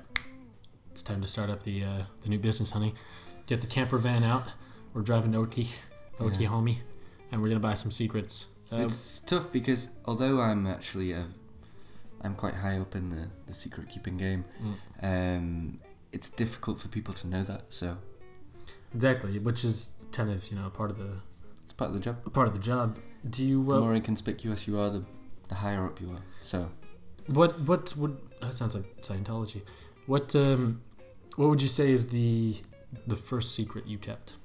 it's 0.90 1.02
time 1.02 1.20
to 1.20 1.26
start 1.26 1.50
up 1.50 1.62
the 1.62 1.84
uh, 1.84 2.02
the 2.22 2.28
new 2.28 2.38
business, 2.38 2.70
honey. 2.70 2.94
Get 3.46 3.60
the 3.60 3.66
camper 3.66 3.98
van 3.98 4.22
out. 4.24 4.44
We're 4.94 5.02
driving 5.02 5.32
to 5.32 5.38
Oki, 5.38 5.64
to 5.64 5.70
Yeah. 6.24 6.26
Oklahoma, 6.30 6.74
and 7.30 7.40
we're 7.42 7.48
gonna 7.48 7.60
buy 7.60 7.74
some 7.74 7.90
secrets." 7.90 8.48
Uh, 8.70 8.76
It's 8.86 9.18
tough 9.20 9.52
because 9.52 9.90
although 10.06 10.40
I'm 10.40 10.66
actually 10.66 11.12
a, 11.12 11.26
I'm 12.22 12.34
quite 12.34 12.54
high 12.54 12.78
up 12.78 12.94
in 12.94 13.10
the, 13.10 13.28
the 13.46 13.52
secret 13.52 13.90
keeping 13.90 14.16
game. 14.16 14.44
mm, 15.02 15.36
Um, 15.36 15.78
it's 16.12 16.30
difficult 16.30 16.78
for 16.80 16.88
people 16.88 17.14
to 17.14 17.26
know 17.26 17.42
that, 17.42 17.72
so 17.72 17.96
exactly, 18.94 19.38
which 19.38 19.64
is 19.64 19.90
kind 20.12 20.30
of 20.30 20.48
you 20.50 20.56
know 20.58 20.68
part 20.70 20.90
of 20.90 20.98
the 20.98 21.10
it's 21.62 21.72
part 21.72 21.88
of 21.88 21.94
the 21.94 22.00
job. 22.00 22.32
part 22.32 22.48
of 22.48 22.54
the 22.54 22.60
job. 22.60 22.98
Do 23.28 23.44
you 23.44 23.64
The 23.64 23.76
uh, 23.76 23.80
more 23.80 23.94
inconspicuous 23.94 24.66
you 24.66 24.78
are, 24.80 24.90
the, 24.90 25.04
the 25.48 25.54
higher 25.54 25.86
up 25.86 26.00
you 26.00 26.10
are. 26.10 26.24
So 26.42 26.68
what 27.26 27.58
what 27.60 27.94
would 27.96 28.16
that 28.40 28.54
sounds 28.54 28.74
like 28.74 29.00
Scientology? 29.02 29.62
What 30.06 30.34
um 30.36 30.82
what 31.36 31.48
would 31.48 31.62
you 31.62 31.68
say 31.68 31.92
is 31.92 32.08
the 32.08 32.56
the 33.06 33.16
first 33.16 33.54
secret 33.54 33.86
you 33.86 33.98
kept? 33.98 34.36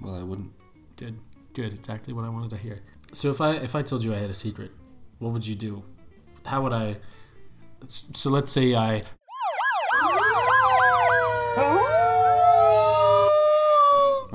well, 0.00 0.14
I 0.14 0.22
wouldn't. 0.22 0.52
Good, 0.96 1.18
good, 1.54 1.72
exactly 1.72 2.12
what 2.12 2.24
I 2.24 2.28
wanted 2.28 2.50
to 2.50 2.56
hear. 2.56 2.80
So 3.12 3.30
if 3.30 3.40
I 3.40 3.52
if 3.52 3.74
I 3.74 3.82
told 3.82 4.04
you 4.04 4.12
I 4.14 4.18
had 4.18 4.30
a 4.30 4.34
secret, 4.34 4.70
what 5.18 5.32
would 5.32 5.46
you 5.46 5.54
do? 5.54 5.82
How 6.44 6.62
would 6.62 6.72
I? 6.72 6.96
So 7.86 8.30
let's 8.30 8.52
say 8.52 8.74
I. 8.74 9.02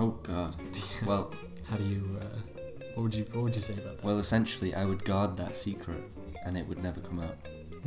Oh 0.01 0.17
God. 0.23 0.55
Well, 1.05 1.33
How 1.69 1.77
do 1.77 1.83
you? 1.85 2.19
Uh, 2.21 2.25
what 2.95 3.03
would 3.03 3.15
you 3.15 3.23
What 3.31 3.43
would 3.43 3.55
you 3.55 3.61
say 3.61 3.73
about 3.73 3.97
that? 3.97 4.03
well, 4.03 4.19
essentially, 4.19 4.75
I 4.75 4.83
would 4.85 5.03
guard 5.05 5.37
that 5.37 5.55
secret, 5.55 6.03
and 6.45 6.57
it 6.57 6.67
would 6.67 6.81
never 6.83 6.99
come 6.99 7.19
out. 7.21 7.37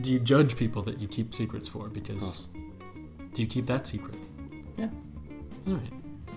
Do 0.01 0.13
you 0.13 0.19
judge 0.19 0.57
people 0.57 0.81
that 0.83 0.99
you 0.99 1.07
keep 1.09 1.35
secrets 1.35 1.69
for? 1.69 1.87
Of 1.87 1.93
Because 1.93 2.21
course. 2.21 2.49
do 3.35 3.43
you 3.43 3.49
keep 3.49 3.67
that 3.67 3.87
secret? 3.87 4.15
Yeah. 4.79 4.89
All 5.67 5.75
right. 5.75 5.93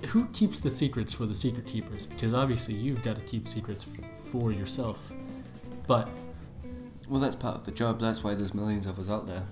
Who 0.07 0.25
keeps 0.27 0.59
the 0.59 0.69
secrets 0.69 1.13
for 1.13 1.25
the 1.25 1.33
secret 1.35 1.65
keepers? 1.65 2.05
Because 2.05 2.33
obviously 2.33 2.75
you've 2.75 3.01
got 3.01 3.15
to 3.15 3.21
keep 3.21 3.47
secrets 3.47 3.97
f- 3.99 4.05
for 4.05 4.51
yourself. 4.51 5.11
But 5.87 6.09
Well, 7.07 7.21
that's 7.21 7.35
part 7.37 7.55
of 7.55 7.63
the 7.63 7.71
job. 7.71 7.99
That's 8.01 8.21
why 8.23 8.35
there's 8.35 8.53
millions 8.53 8.85
of 8.85 8.99
us 8.99 9.09
out 9.09 9.25
there. 9.27 9.43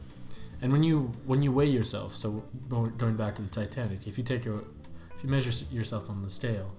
And 0.64 0.72
when 0.72 0.82
you 0.82 1.12
when 1.26 1.42
you 1.44 1.52
weigh 1.52 1.70
yourself, 1.70 2.16
so 2.16 2.44
going 2.98 3.16
back 3.16 3.36
to 3.36 3.42
the 3.44 3.50
Titanic, 3.50 4.08
if 4.08 4.18
you 4.18 4.24
take 4.24 4.44
your 4.46 4.64
if 5.16 5.24
you 5.24 5.30
measure 5.30 5.52
yourself 5.72 6.10
on 6.10 6.24
the 6.24 6.30
scale, 6.30 6.72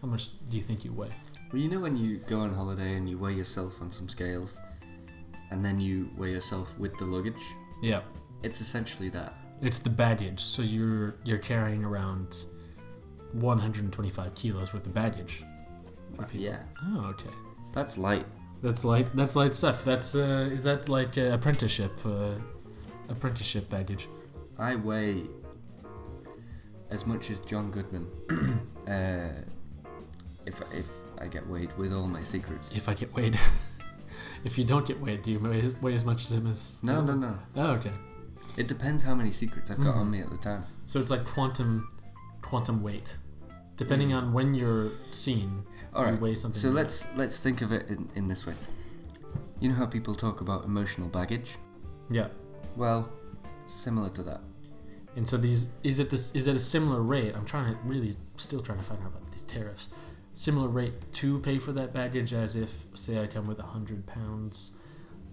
how 0.00 0.08
much 0.08 0.28
do 0.48 0.56
you 0.56 0.62
think 0.62 0.84
you 0.84 0.92
weigh? 0.92 1.10
Well, 1.52 1.60
you 1.60 1.68
know 1.68 1.80
when 1.80 1.96
you 1.96 2.16
go 2.26 2.38
on 2.40 2.54
holiday 2.54 2.94
and 2.96 3.08
you 3.10 3.18
weigh 3.18 3.34
yourself 3.34 3.82
on 3.82 3.90
some 3.90 4.08
scales, 4.08 4.58
and 5.50 5.62
then 5.64 5.78
you 5.80 6.08
weigh 6.16 6.30
yourself 6.30 6.78
with 6.78 6.96
the 6.96 7.04
luggage. 7.04 7.42
Yeah. 7.82 8.00
It's 8.42 8.60
essentially 8.60 9.08
that. 9.10 9.34
It's 9.60 9.78
the 9.78 9.90
baggage. 9.90 10.40
So 10.40 10.62
you're 10.62 11.16
you're 11.24 11.38
carrying 11.38 11.84
around 11.84 12.44
125 13.32 14.34
kilos 14.34 14.72
worth 14.72 14.86
of 14.86 14.94
baggage. 14.94 15.42
Yeah, 16.32 16.60
Oh, 16.84 17.06
okay. 17.10 17.30
that's 17.72 17.98
light. 17.98 18.24
That's 18.62 18.84
light. 18.84 19.08
That's 19.16 19.34
light 19.34 19.56
stuff. 19.56 19.84
That's 19.84 20.14
uh, 20.14 20.48
is 20.52 20.62
that 20.62 20.88
like 20.88 21.18
uh, 21.18 21.32
apprenticeship? 21.32 21.92
Uh, 22.04 22.34
apprenticeship 23.08 23.68
baggage. 23.68 24.08
I 24.58 24.76
weigh 24.76 25.24
as 26.90 27.06
much 27.06 27.30
as 27.30 27.40
John 27.40 27.70
Goodman. 27.70 28.08
uh, 28.88 29.42
if 30.46 30.60
if 30.72 30.86
I 31.18 31.26
get 31.28 31.46
weighed 31.46 31.72
with 31.78 31.92
all 31.92 32.06
my 32.06 32.22
secrets. 32.22 32.70
If 32.74 32.88
I 32.88 32.94
get 32.94 33.12
weighed. 33.14 33.38
if 34.44 34.58
you 34.58 34.64
don't 34.64 34.86
get 34.86 35.00
weighed, 35.00 35.22
do 35.22 35.32
you 35.32 35.38
weigh, 35.38 35.72
weigh 35.80 35.94
as 35.94 36.04
much 36.04 36.22
as 36.22 36.32
him 36.32 36.46
as? 36.46 36.82
No, 36.82 37.00
no, 37.00 37.14
no. 37.14 37.38
Oh, 37.56 37.72
okay. 37.72 37.92
It 38.58 38.66
depends 38.68 39.02
how 39.02 39.14
many 39.14 39.30
secrets 39.30 39.70
I've 39.70 39.78
got 39.82 39.94
on 39.94 40.10
me 40.10 40.20
at 40.20 40.30
the 40.30 40.36
time. 40.36 40.64
So 40.84 41.00
it's 41.00 41.10
like 41.10 41.24
quantum, 41.24 41.88
quantum 42.42 42.82
weight. 42.82 43.16
Depending 43.76 44.12
on 44.12 44.32
when 44.32 44.52
you're 44.52 44.90
seen, 45.10 45.64
All 45.94 46.10
you 46.10 46.16
weigh 46.16 46.34
something. 46.34 46.60
So 46.60 46.68
more. 46.68 46.76
let's 46.76 47.06
let's 47.16 47.40
think 47.40 47.62
of 47.62 47.72
it 47.72 47.88
in, 47.88 48.08
in 48.14 48.26
this 48.26 48.46
way. 48.46 48.54
You 49.60 49.68
know 49.68 49.74
how 49.76 49.86
people 49.86 50.14
talk 50.14 50.40
about 50.40 50.64
emotional 50.64 51.08
baggage? 51.08 51.56
Yeah. 52.10 52.26
Well, 52.76 53.10
similar 53.66 54.10
to 54.10 54.22
that. 54.24 54.40
And 55.16 55.28
so 55.28 55.36
these 55.36 55.68
is 55.82 55.98
it 55.98 56.08
this 56.10 56.34
is 56.34 56.46
it 56.46 56.56
a 56.56 56.60
similar 56.60 57.02
rate? 57.02 57.34
I'm 57.36 57.44
trying 57.44 57.72
to 57.74 57.78
really 57.84 58.16
still 58.36 58.62
trying 58.62 58.78
to 58.78 58.84
find 58.84 59.00
out 59.02 59.08
about 59.08 59.30
these 59.30 59.42
tariffs. 59.42 59.88
Similar 60.32 60.68
rate 60.68 61.12
to 61.14 61.38
pay 61.40 61.58
for 61.58 61.72
that 61.72 61.92
baggage 61.92 62.32
as 62.32 62.56
if 62.56 62.86
say 62.94 63.22
I 63.22 63.26
come 63.26 63.46
with 63.46 63.58
a 63.58 63.64
hundred 63.64 64.06
pounds, 64.06 64.72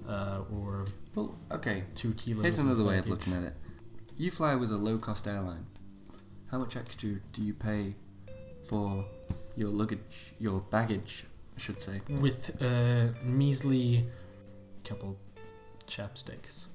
uh, 0.07 0.41
or 0.53 0.87
Well, 1.15 1.37
okay. 1.51 1.85
two 1.95 2.13
kilos. 2.15 2.43
Here's 2.43 2.59
another 2.59 2.83
way 2.83 2.97
of 2.97 3.07
looking 3.07 3.33
at 3.33 3.43
it. 3.43 3.53
You 4.17 4.29
fly 4.31 4.55
with 4.55 4.71
a 4.73 4.77
low 4.77 4.97
cost 4.97 5.25
airline. 5.27 5.65
How 6.51 6.57
much 6.57 6.75
extra 6.75 7.11
do 7.31 7.41
you 7.41 7.53
pay 7.53 7.95
for 8.67 9.05
your 9.55 9.69
luggage, 9.69 10.33
your 10.39 10.59
baggage, 10.59 11.25
I 11.55 11.59
should 11.59 11.79
say? 11.79 12.01
with 12.09 12.61
a 12.61 13.13
measly 13.23 14.05
couple 14.83 15.15
chapsticks. 15.87 16.67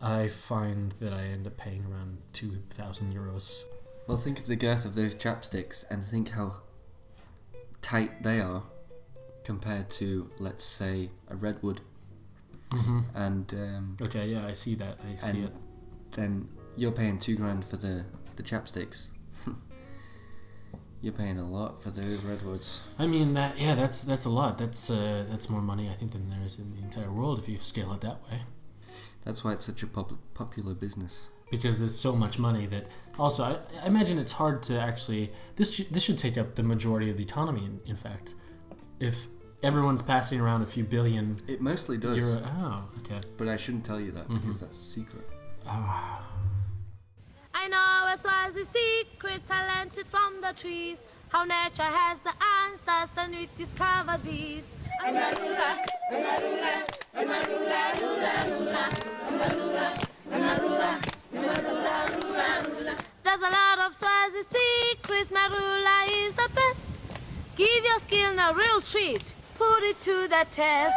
I 0.00 0.28
find 0.28 0.92
that 0.92 1.12
I 1.12 1.22
end 1.24 1.46
up 1.46 1.56
paying 1.56 1.84
around 1.90 2.18
two 2.32 2.58
thousand 2.70 3.14
euros. 3.14 3.62
Well, 4.06 4.16
think 4.16 4.38
of 4.38 4.46
the 4.46 4.56
girth 4.56 4.84
of 4.84 4.94
those 4.94 5.14
chapsticks 5.14 5.84
and 5.90 6.02
think 6.04 6.30
how 6.30 6.56
tight 7.82 8.22
they 8.22 8.40
are 8.40 8.62
compared 9.42 9.90
to, 9.90 10.30
let's 10.38 10.64
say, 10.64 11.10
a 11.28 11.36
redwood. 11.36 11.80
Mm-hmm. 12.70 13.00
And 13.14 13.54
um, 13.54 13.96
Okay, 14.00 14.28
yeah, 14.28 14.46
I 14.46 14.52
see 14.52 14.74
that. 14.76 14.98
I 15.12 15.16
see 15.16 15.40
it. 15.42 15.52
then 16.12 16.48
you're 16.76 16.92
paying 16.92 17.18
two 17.18 17.36
grand 17.36 17.64
for 17.64 17.76
the, 17.76 18.04
the 18.36 18.42
chapsticks. 18.42 19.08
you're 21.00 21.12
paying 21.12 21.38
a 21.38 21.48
lot 21.48 21.80
for 21.82 21.90
those 21.90 22.24
redwoods. 22.24 22.82
I 22.98 23.06
mean 23.06 23.34
that. 23.34 23.58
Yeah, 23.58 23.74
that's 23.74 24.02
that's 24.02 24.24
a 24.24 24.30
lot. 24.30 24.58
That's 24.58 24.90
uh, 24.90 25.24
that's 25.28 25.48
more 25.48 25.62
money 25.62 25.88
I 25.88 25.92
think 25.92 26.12
than 26.12 26.28
there 26.30 26.44
is 26.44 26.58
in 26.58 26.74
the 26.74 26.82
entire 26.82 27.10
world 27.10 27.38
if 27.38 27.48
you 27.48 27.56
scale 27.56 27.92
it 27.92 28.00
that 28.02 28.20
way. 28.30 28.40
That's 29.26 29.44
why 29.44 29.52
it's 29.52 29.66
such 29.66 29.82
a 29.82 29.86
pop- 29.86 30.12
popular 30.32 30.72
business. 30.72 31.28
Because 31.50 31.78
there's 31.78 31.98
so 31.98 32.16
much 32.16 32.38
money 32.38 32.64
that. 32.66 32.86
Also, 33.18 33.44
I, 33.44 33.58
I 33.82 33.86
imagine 33.86 34.18
it's 34.18 34.32
hard 34.32 34.62
to 34.64 34.80
actually. 34.80 35.30
This 35.56 35.72
sh- 35.74 35.82
this 35.90 36.02
should 36.04 36.16
take 36.18 36.38
up 36.38 36.54
the 36.54 36.62
majority 36.62 37.10
of 37.10 37.16
the 37.18 37.22
economy. 37.24 37.64
In, 37.66 37.80
in 37.86 37.96
fact, 37.96 38.34
if 39.00 39.26
everyone's 39.62 40.02
passing 40.02 40.40
around 40.40 40.62
a 40.62 40.66
few 40.66 40.84
billion 40.84 41.36
It 41.46 41.60
mostly 41.60 41.98
does, 41.98 42.18
euro. 42.34 42.42
Oh, 42.58 42.84
okay. 43.04 43.18
but 43.36 43.48
I 43.48 43.56
shouldn't 43.56 43.84
tell 43.84 44.00
you 44.00 44.12
that 44.12 44.28
Mhm. 44.28 44.40
because 44.40 44.60
that's 44.60 44.78
a 44.80 44.84
secret. 44.84 45.28
Ah. 45.66 46.22
I 47.54 47.68
know 47.68 48.06
as 48.08 48.22
was 48.24 48.54
the 48.54 48.64
secrets 48.64 49.50
I 49.50 49.66
learned 49.78 49.96
it 49.98 50.06
from 50.08 50.40
the 50.40 50.52
trees. 50.54 50.98
How 51.36 51.44
nature 51.44 51.82
has 51.82 52.18
the 52.20 52.32
answers 52.64 53.10
and 53.18 53.36
we 53.36 53.46
discover 53.58 54.16
these. 54.24 54.72
There's 63.22 63.42
a 63.42 63.52
lot 63.52 63.78
of 63.84 63.94
Swazi 63.94 64.44
secrets, 64.44 65.30
Marula, 65.30 66.08
is 66.08 66.32
the 66.32 66.48
best. 66.54 67.00
Give 67.54 67.84
your 67.84 67.98
skin 67.98 68.38
a 68.38 68.54
real 68.54 68.80
treat. 68.80 69.34
Put 69.58 69.82
it 69.82 70.00
to 70.04 70.28
the 70.28 70.46
test. 70.52 70.94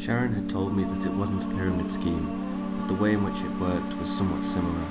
Sharon 0.00 0.32
had 0.32 0.48
told 0.48 0.74
me 0.74 0.82
that 0.84 1.04
it 1.04 1.12
wasn't 1.12 1.44
a 1.44 1.48
pyramid 1.48 1.90
scheme, 1.90 2.74
but 2.78 2.88
the 2.88 2.94
way 2.94 3.12
in 3.12 3.22
which 3.22 3.42
it 3.42 3.60
worked 3.60 3.94
was 3.98 4.10
somewhat 4.10 4.46
similar. 4.46 4.88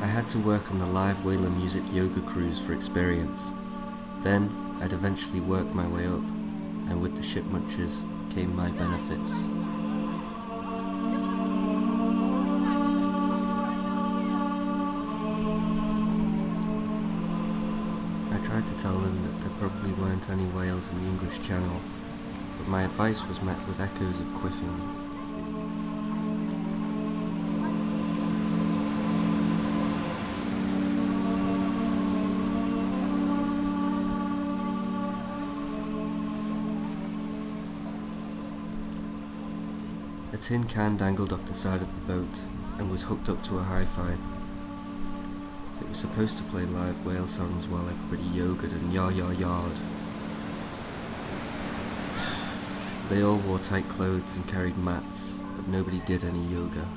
I 0.00 0.06
had 0.06 0.28
to 0.28 0.38
work 0.38 0.70
on 0.70 0.78
the 0.78 0.86
live 0.86 1.22
Whaler 1.22 1.50
Music 1.50 1.82
Yoga 1.92 2.22
cruise 2.22 2.58
for 2.58 2.72
experience. 2.72 3.52
Then 4.22 4.78
I'd 4.80 4.94
eventually 4.94 5.40
work 5.40 5.74
my 5.74 5.86
way 5.86 6.06
up, 6.06 6.24
and 6.88 7.02
with 7.02 7.14
the 7.14 7.22
ship 7.22 7.44
munchers 7.44 8.02
came 8.32 8.56
my 8.56 8.70
benefits. 8.70 9.50
Tried 18.52 18.66
to 18.66 18.76
tell 18.76 18.98
them 18.98 19.22
that 19.22 19.40
there 19.40 19.58
probably 19.58 19.92
weren't 19.92 20.28
any 20.28 20.44
whales 20.44 20.90
in 20.90 21.02
the 21.02 21.08
English 21.08 21.40
Channel, 21.40 21.80
but 22.58 22.68
my 22.68 22.82
advice 22.82 23.26
was 23.26 23.40
met 23.40 23.56
with 23.66 23.80
echoes 23.80 24.20
of 24.20 24.26
quiffing. 24.34 24.78
A 40.34 40.36
tin 40.36 40.64
can 40.64 40.98
dangled 40.98 41.32
off 41.32 41.46
the 41.46 41.54
side 41.54 41.80
of 41.80 41.94
the 41.94 42.12
boat 42.12 42.40
and 42.76 42.90
was 42.90 43.04
hooked 43.04 43.30
up 43.30 43.42
to 43.44 43.56
a 43.56 43.62
hi-fi. 43.62 44.18
Was 45.92 46.00
supposed 46.00 46.38
to 46.38 46.44
play 46.44 46.64
live 46.64 47.04
whale 47.04 47.28
songs 47.28 47.68
while 47.68 47.86
everybody 47.86 48.22
yogaed 48.30 48.72
and 48.72 48.94
yah 48.94 49.10
yah 49.10 49.28
yard. 49.28 49.72
They 53.10 53.22
all 53.22 53.36
wore 53.36 53.58
tight 53.58 53.90
clothes 53.90 54.34
and 54.34 54.48
carried 54.48 54.78
mats, 54.78 55.36
but 55.54 55.68
nobody 55.68 56.00
did 56.06 56.24
any 56.24 56.42
yoga. 56.46 56.88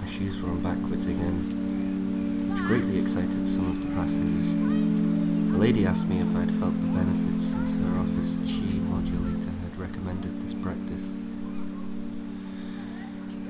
My 0.00 0.06
shoes 0.06 0.40
were 0.40 0.48
on 0.48 0.62
backwards 0.62 1.08
again, 1.08 2.54
which 2.54 2.62
greatly 2.62 2.98
excited 2.98 3.46
some 3.46 3.70
of 3.70 3.82
the 3.82 3.94
passengers. 3.94 4.52
A 4.52 5.58
lady 5.58 5.84
asked 5.84 6.08
me 6.08 6.20
if 6.20 6.34
I'd 6.34 6.50
felt 6.52 6.80
the 6.80 6.86
benefits 6.86 7.44
since 7.44 7.74
her 7.74 7.98
office 7.98 8.38
chi 8.46 8.78
modulator 8.78 9.50
had 9.62 9.76
recommended 9.76 10.40
this 10.40 10.54
practice. 10.54 11.18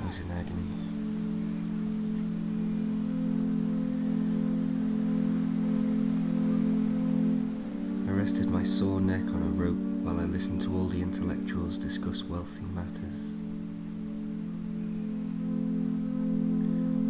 I 0.03 0.07
was 0.09 0.19
in 0.19 0.33
agony. 0.33 0.86
My 8.57 8.63
sore 8.63 9.03
neck 9.03 9.35
on 9.35 9.43
a 9.43 9.63
rope 9.63 9.77
while 10.03 10.19
I 10.19 10.25
listen 10.25 10.59
to 10.61 10.75
all 10.75 10.89
the 10.89 11.03
intellectuals 11.03 11.77
discuss 11.77 12.23
wealthy 12.23 12.63
matters. 12.63 13.37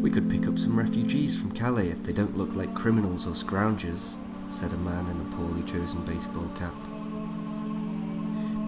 We 0.03 0.11
could 0.11 0.29
pick 0.29 0.49
up 0.49 0.59
some 0.59 0.77
refugees 0.77 1.41
from 1.41 1.53
Calais 1.53 1.91
if 1.91 2.03
they 2.03 2.13
don't 2.13 2.37
look 2.37 2.57
like 2.57 2.75
criminals 2.75 3.29
or 3.29 3.31
scroungers, 3.31 4.19
said 4.49 4.73
a 4.73 4.77
man 4.79 5.07
in 5.07 5.21
a 5.21 5.37
poorly 5.37 5.63
chosen 5.63 6.05
baseball 6.05 6.49
cap. 6.57 6.75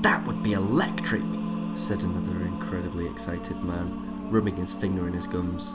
That 0.05 0.25
would 0.25 0.45
be 0.45 0.53
electric, 0.53 1.25
said 1.73 2.05
another 2.05 2.45
incredibly 2.45 3.09
excited 3.09 3.57
man, 3.65 4.31
rubbing 4.31 4.55
his 4.55 4.73
finger 4.73 5.09
in 5.09 5.15
his 5.15 5.27
gums. 5.27 5.75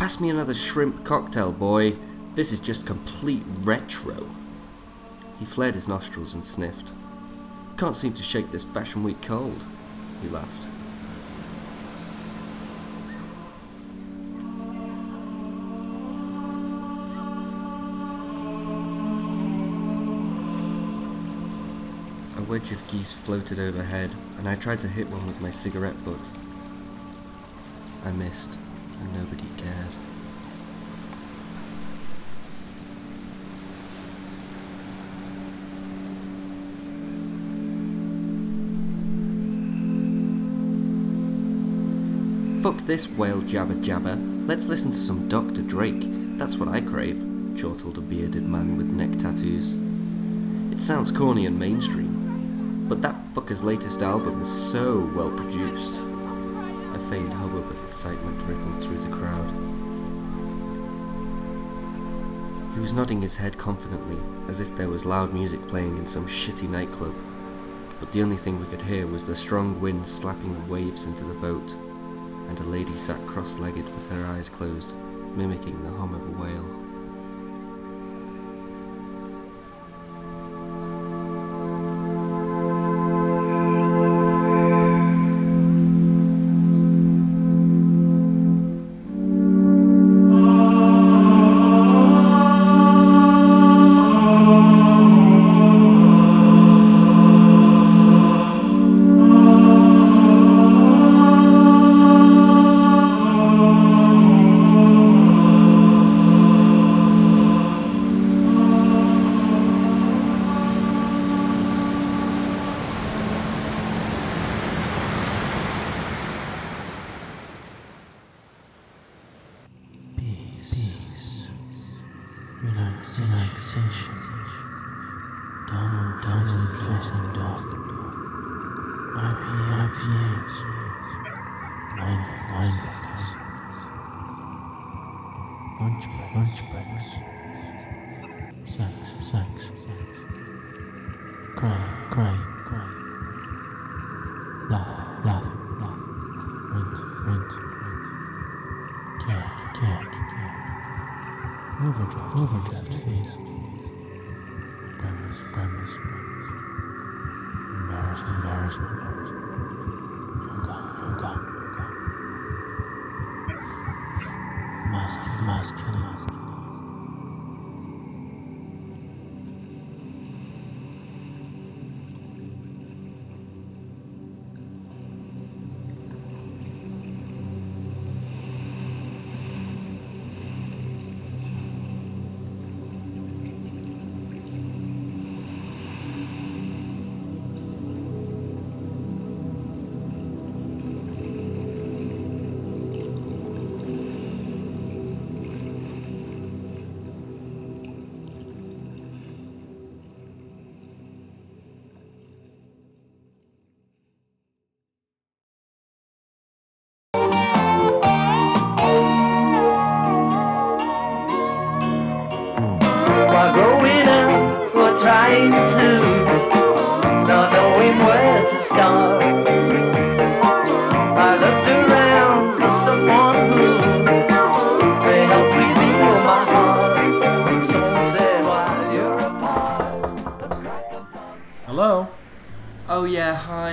Pass 0.00 0.20
me 0.20 0.30
another 0.30 0.52
shrimp 0.52 1.04
cocktail, 1.04 1.52
boy. 1.52 1.94
This 2.34 2.50
is 2.50 2.58
just 2.58 2.88
complete 2.88 3.44
retro. 3.60 4.26
He 5.38 5.44
flared 5.44 5.74
his 5.74 5.88
nostrils 5.88 6.34
and 6.34 6.44
sniffed. 6.44 6.92
Can't 7.76 7.96
seem 7.96 8.12
to 8.14 8.22
shake 8.22 8.50
this 8.50 8.64
Fashion 8.64 9.02
Week 9.02 9.20
cold, 9.20 9.64
he 10.22 10.28
laughed. 10.28 10.68
A 22.38 22.42
wedge 22.42 22.70
of 22.70 22.86
geese 22.86 23.12
floated 23.12 23.58
overhead, 23.58 24.14
and 24.38 24.48
I 24.48 24.54
tried 24.54 24.78
to 24.80 24.88
hit 24.88 25.10
one 25.10 25.26
with 25.26 25.40
my 25.40 25.50
cigarette 25.50 26.04
butt. 26.04 26.30
I 28.04 28.12
missed, 28.12 28.56
and 29.00 29.12
nobody 29.12 29.48
cared. 29.56 30.03
Fuck 42.74 42.86
this 42.86 43.08
whale 43.08 43.40
jabber 43.40 43.76
jabber. 43.76 44.16
Let's 44.16 44.66
listen 44.66 44.90
to 44.90 44.96
some 44.96 45.28
Dr. 45.28 45.62
Drake. 45.62 46.08
That's 46.36 46.56
what 46.56 46.68
I 46.68 46.80
crave, 46.80 47.24
chortled 47.56 47.98
a 47.98 48.00
bearded 48.00 48.42
man 48.42 48.76
with 48.76 48.90
neck 48.90 49.16
tattoos. 49.16 49.74
It 50.72 50.80
sounds 50.80 51.12
corny 51.12 51.46
and 51.46 51.56
mainstream, 51.56 52.86
but 52.88 53.00
that 53.02 53.14
fucker's 53.32 53.62
latest 53.62 54.02
album 54.02 54.40
is 54.40 54.50
so 54.50 55.08
well 55.14 55.30
produced. 55.30 56.00
A 56.00 56.98
faint 57.08 57.32
hubbub 57.32 57.70
of 57.70 57.84
excitement 57.86 58.42
rippled 58.42 58.82
through 58.82 58.98
the 58.98 59.16
crowd. 59.16 59.50
He 62.74 62.80
was 62.80 62.92
nodding 62.92 63.22
his 63.22 63.36
head 63.36 63.56
confidently, 63.56 64.18
as 64.48 64.58
if 64.58 64.74
there 64.74 64.88
was 64.88 65.04
loud 65.06 65.32
music 65.32 65.64
playing 65.68 65.96
in 65.96 66.06
some 66.06 66.26
shitty 66.26 66.68
nightclub. 66.68 67.14
But 68.00 68.10
the 68.10 68.22
only 68.22 68.36
thing 68.36 68.58
we 68.58 68.66
could 68.66 68.82
hear 68.82 69.06
was 69.06 69.24
the 69.24 69.36
strong 69.36 69.80
wind 69.80 70.08
slapping 70.08 70.54
the 70.54 70.72
waves 70.72 71.04
into 71.04 71.22
the 71.22 71.34
boat, 71.34 71.76
and 72.48 72.60
a 72.60 72.64
lady 72.64 72.96
sat 72.96 73.24
cross 73.26 73.58
legged 73.58 73.92
with 73.94 74.10
her 74.10 74.26
eyes 74.26 74.48
closed, 74.48 74.94
mimicking 75.36 75.82
the 75.82 75.90
hum 75.90 76.14
of 76.14 76.22
a 76.22 76.42
whale. 76.42 76.83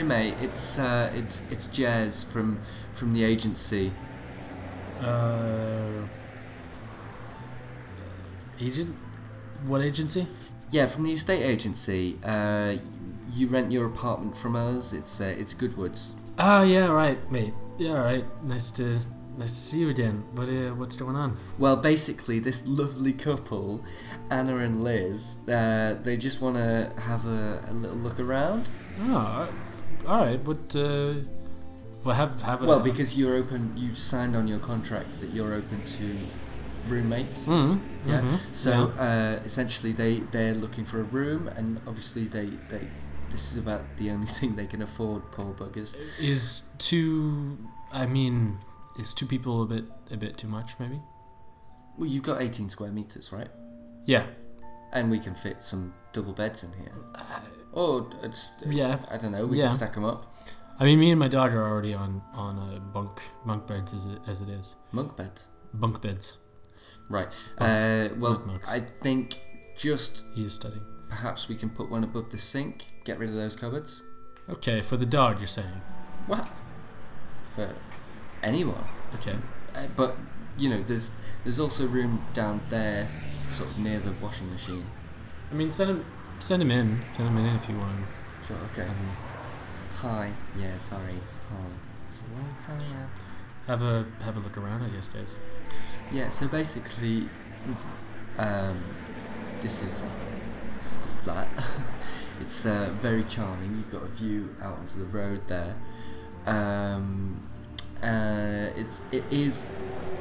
Hi 0.01 0.07
mate. 0.07 0.35
It's 0.41 0.79
uh, 0.79 1.11
it's 1.13 1.41
it's 1.51 1.67
Jez 1.67 2.25
from 2.25 2.59
from 2.91 3.13
the 3.13 3.23
agency. 3.23 3.93
Uh, 4.99 6.07
agent? 8.59 8.95
What 9.65 9.81
agency? 9.81 10.27
Yeah, 10.71 10.87
from 10.87 11.03
the 11.03 11.13
estate 11.13 11.43
agency. 11.43 12.17
Uh, 12.23 12.77
you 13.31 13.47
rent 13.47 13.71
your 13.71 13.85
apartment 13.85 14.35
from 14.35 14.55
us. 14.55 14.91
It's 14.91 15.21
uh, 15.21 15.35
it's 15.37 15.53
Goodwoods. 15.53 16.13
Ah, 16.39 16.63
yeah, 16.63 16.87
right, 16.87 17.19
mate. 17.31 17.53
Yeah, 17.77 17.99
right. 17.99 18.25
Nice 18.43 18.71
to 18.71 18.97
nice 19.37 19.53
to 19.53 19.61
see 19.69 19.79
you 19.81 19.89
again. 19.89 20.23
What 20.33 20.49
uh, 20.49 20.73
what's 20.79 20.95
going 20.95 21.15
on? 21.15 21.37
Well, 21.59 21.75
basically, 21.75 22.39
this 22.39 22.67
lovely 22.81 23.13
couple, 23.13 23.85
Anna 24.31 24.57
and 24.57 24.83
Liz, 24.83 25.47
uh, 25.47 25.97
they 26.01 26.17
just 26.17 26.41
want 26.41 26.55
to 26.55 26.91
have 27.01 27.27
a, 27.27 27.65
a 27.69 27.73
little 27.73 27.97
look 27.97 28.19
around. 28.19 28.71
Oh, 28.99 29.47
all 30.07 30.21
right. 30.25 30.43
but 30.43 30.75
Uh, 30.75 31.13
well, 32.03 32.15
have 32.15 32.41
have 32.41 32.63
it. 32.63 32.67
Well, 32.67 32.79
because 32.79 33.17
you're 33.17 33.35
open, 33.35 33.73
you've 33.77 33.99
signed 33.99 34.35
on 34.35 34.47
your 34.47 34.59
contract 34.59 35.19
that 35.21 35.29
you're 35.31 35.53
open 35.53 35.83
to 35.83 36.17
roommates. 36.87 37.47
Mm, 37.47 37.79
Yeah. 38.07 38.21
mhm, 38.21 38.39
So 38.51 38.71
uh, 38.97 39.39
essentially, 39.45 39.91
they 39.93 40.19
they're 40.31 40.55
looking 40.55 40.85
for 40.85 40.99
a 40.99 41.03
room, 41.03 41.47
and 41.55 41.79
obviously 41.87 42.25
they 42.25 42.47
they 42.69 42.87
this 43.29 43.51
is 43.51 43.57
about 43.57 43.83
the 43.97 44.09
only 44.11 44.27
thing 44.39 44.55
they 44.55 44.65
can 44.67 44.81
afford. 44.81 45.31
Poor 45.31 45.53
buggers. 45.53 45.95
is 46.19 46.63
two. 46.79 47.57
I 47.93 48.05
mean, 48.07 48.57
is 48.99 49.13
two 49.13 49.25
people 49.27 49.61
a 49.63 49.67
bit 49.67 49.85
a 50.11 50.17
bit 50.17 50.37
too 50.37 50.47
much? 50.47 50.79
Maybe. 50.79 51.01
Well, 51.97 52.09
you've 52.09 52.23
got 52.23 52.41
18 52.41 52.69
square 52.69 52.91
meters, 52.91 53.31
right? 53.33 53.49
Yeah. 54.05 54.25
And 54.93 55.11
we 55.11 55.19
can 55.19 55.35
fit 55.35 55.61
some 55.61 55.93
double 56.13 56.33
beds 56.33 56.63
in 56.63 56.71
here. 56.73 56.91
Or 57.73 58.09
it's, 58.23 58.51
Yeah. 58.65 58.99
I 59.09 59.17
don't 59.17 59.31
know. 59.31 59.43
We 59.43 59.57
Yeah. 59.59 59.67
can 59.67 59.75
stack 59.75 59.93
them 59.93 60.03
up. 60.05 60.35
I 60.79 60.83
mean, 60.85 60.99
me 60.99 61.11
and 61.11 61.19
my 61.19 61.27
dog 61.27 61.53
are 61.53 61.63
already 61.65 61.93
on 61.93 62.21
on 62.33 62.57
a 62.75 62.79
bunk 62.79 63.21
bunk 63.45 63.67
beds 63.67 63.93
as 63.93 64.05
it 64.05 64.19
as 64.27 64.41
it 64.41 64.49
is. 64.49 64.75
Bunk 64.93 65.15
beds. 65.15 65.47
Bunk 65.73 66.01
beds. 66.01 66.37
Right. 67.09 67.27
Bunk- 67.57 68.11
Uh, 68.11 68.15
well, 68.17 68.35
bunk. 68.39 68.67
I 68.67 68.79
think 68.79 69.39
just 69.75 70.25
He's 70.33 70.53
studying. 70.53 70.83
perhaps 71.09 71.47
we 71.47 71.55
can 71.55 71.69
put 71.69 71.89
one 71.91 72.03
above 72.03 72.29
the 72.31 72.37
sink. 72.37 72.85
Get 73.05 73.19
rid 73.19 73.29
of 73.29 73.35
those 73.35 73.55
cupboards. 73.55 74.01
Okay, 74.49 74.81
for 74.81 74.97
the 74.97 75.05
dog, 75.05 75.39
you're 75.39 75.47
saying. 75.47 75.81
What? 76.27 76.47
For 77.55 77.69
anyone. 78.43 78.85
Okay. 79.15 79.37
Uh, 79.75 79.87
but 79.95 80.17
you 80.57 80.69
know, 80.69 80.83
there's 80.83 81.11
there's 81.43 81.59
also 81.59 81.85
room 81.87 82.25
down 82.33 82.61
there, 82.69 83.07
sort 83.49 83.69
of 83.69 83.77
near 83.77 83.99
the 83.99 84.11
washing 84.13 84.49
machine. 84.49 84.85
I 85.51 85.53
mean, 85.53 85.69
send 85.71 85.89
him 85.91 86.05
send 86.41 86.61
him 86.61 86.71
in. 86.71 86.99
Send 87.13 87.29
him 87.29 87.37
in 87.37 87.55
if 87.55 87.69
you 87.69 87.77
want. 87.77 88.05
Sure. 88.45 88.57
Okay. 88.73 88.87
Um, 88.87 89.17
Hi. 89.97 90.31
Yeah. 90.59 90.75
Sorry. 90.77 91.19
Hi. 91.49 92.45
Hi. 92.67 92.73
Yeah. 92.73 93.05
have 93.67 93.83
a 93.83 94.05
have 94.23 94.35
a 94.37 94.39
look 94.39 94.57
around, 94.57 94.83
I 94.83 94.89
guess, 94.89 95.09
guys. 95.09 95.37
Yeah. 96.11 96.29
So 96.29 96.47
basically, 96.47 97.29
um, 98.37 98.83
this 99.61 99.81
is 99.83 100.11
the 100.79 101.09
flat. 101.23 101.47
it's 102.41 102.65
uh, 102.65 102.89
very 102.93 103.23
charming. 103.23 103.77
You've 103.77 103.91
got 103.91 104.03
a 104.03 104.07
view 104.07 104.55
out 104.61 104.79
onto 104.79 104.99
the 104.99 105.05
road 105.05 105.47
there. 105.47 105.75
Um, 106.47 107.47
uh, 108.01 108.69
it's 108.75 109.01
it 109.11 109.23
is 109.29 109.67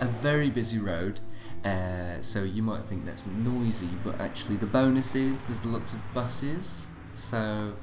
a 0.01 0.07
very 0.07 0.51
busy 0.51 0.79
road. 0.79 1.21
Uh, 1.65 2.23
so 2.23 2.43
you 2.43 2.63
might 2.63 2.83
think 2.85 3.05
that's 3.05 3.27
noisy, 3.27 3.89
but 4.03 4.19
actually 4.21 4.57
the 4.57 4.67
bonus 4.67 5.15
is 5.15 5.43
there's 5.43 5.65
lots 5.67 5.93
of 5.93 6.01
buses, 6.15 6.91
so 7.13 7.75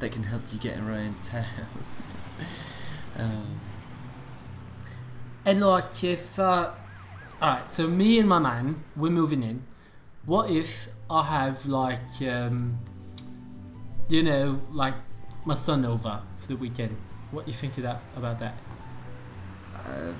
they 0.00 0.08
can 0.08 0.24
help 0.24 0.42
you 0.52 0.58
get 0.58 0.78
around 0.78 1.14
town. 1.22 1.44
um, 3.16 3.60
And 5.46 5.60
like, 5.60 6.02
if 6.02 6.38
uh, 6.38 6.72
all 7.40 7.48
right, 7.48 7.70
so 7.70 7.86
me 7.86 8.18
and 8.18 8.28
my 8.28 8.38
man, 8.40 8.82
we're 8.96 9.10
moving 9.10 9.42
in. 9.42 9.62
What 10.26 10.50
if 10.50 10.88
I 11.08 11.22
have 11.24 11.66
like, 11.66 12.20
um, 12.28 12.78
you 14.08 14.22
know, 14.22 14.60
like 14.72 14.94
my 15.44 15.54
son 15.54 15.84
over 15.84 16.22
for 16.36 16.48
the 16.48 16.56
weekend? 16.56 16.96
What 17.30 17.46
do 17.46 17.50
you 17.52 17.56
think 17.56 17.76
of 17.78 17.84
that 17.84 18.02
about 18.16 18.40
that? 18.40 18.54
uh, 19.86 20.12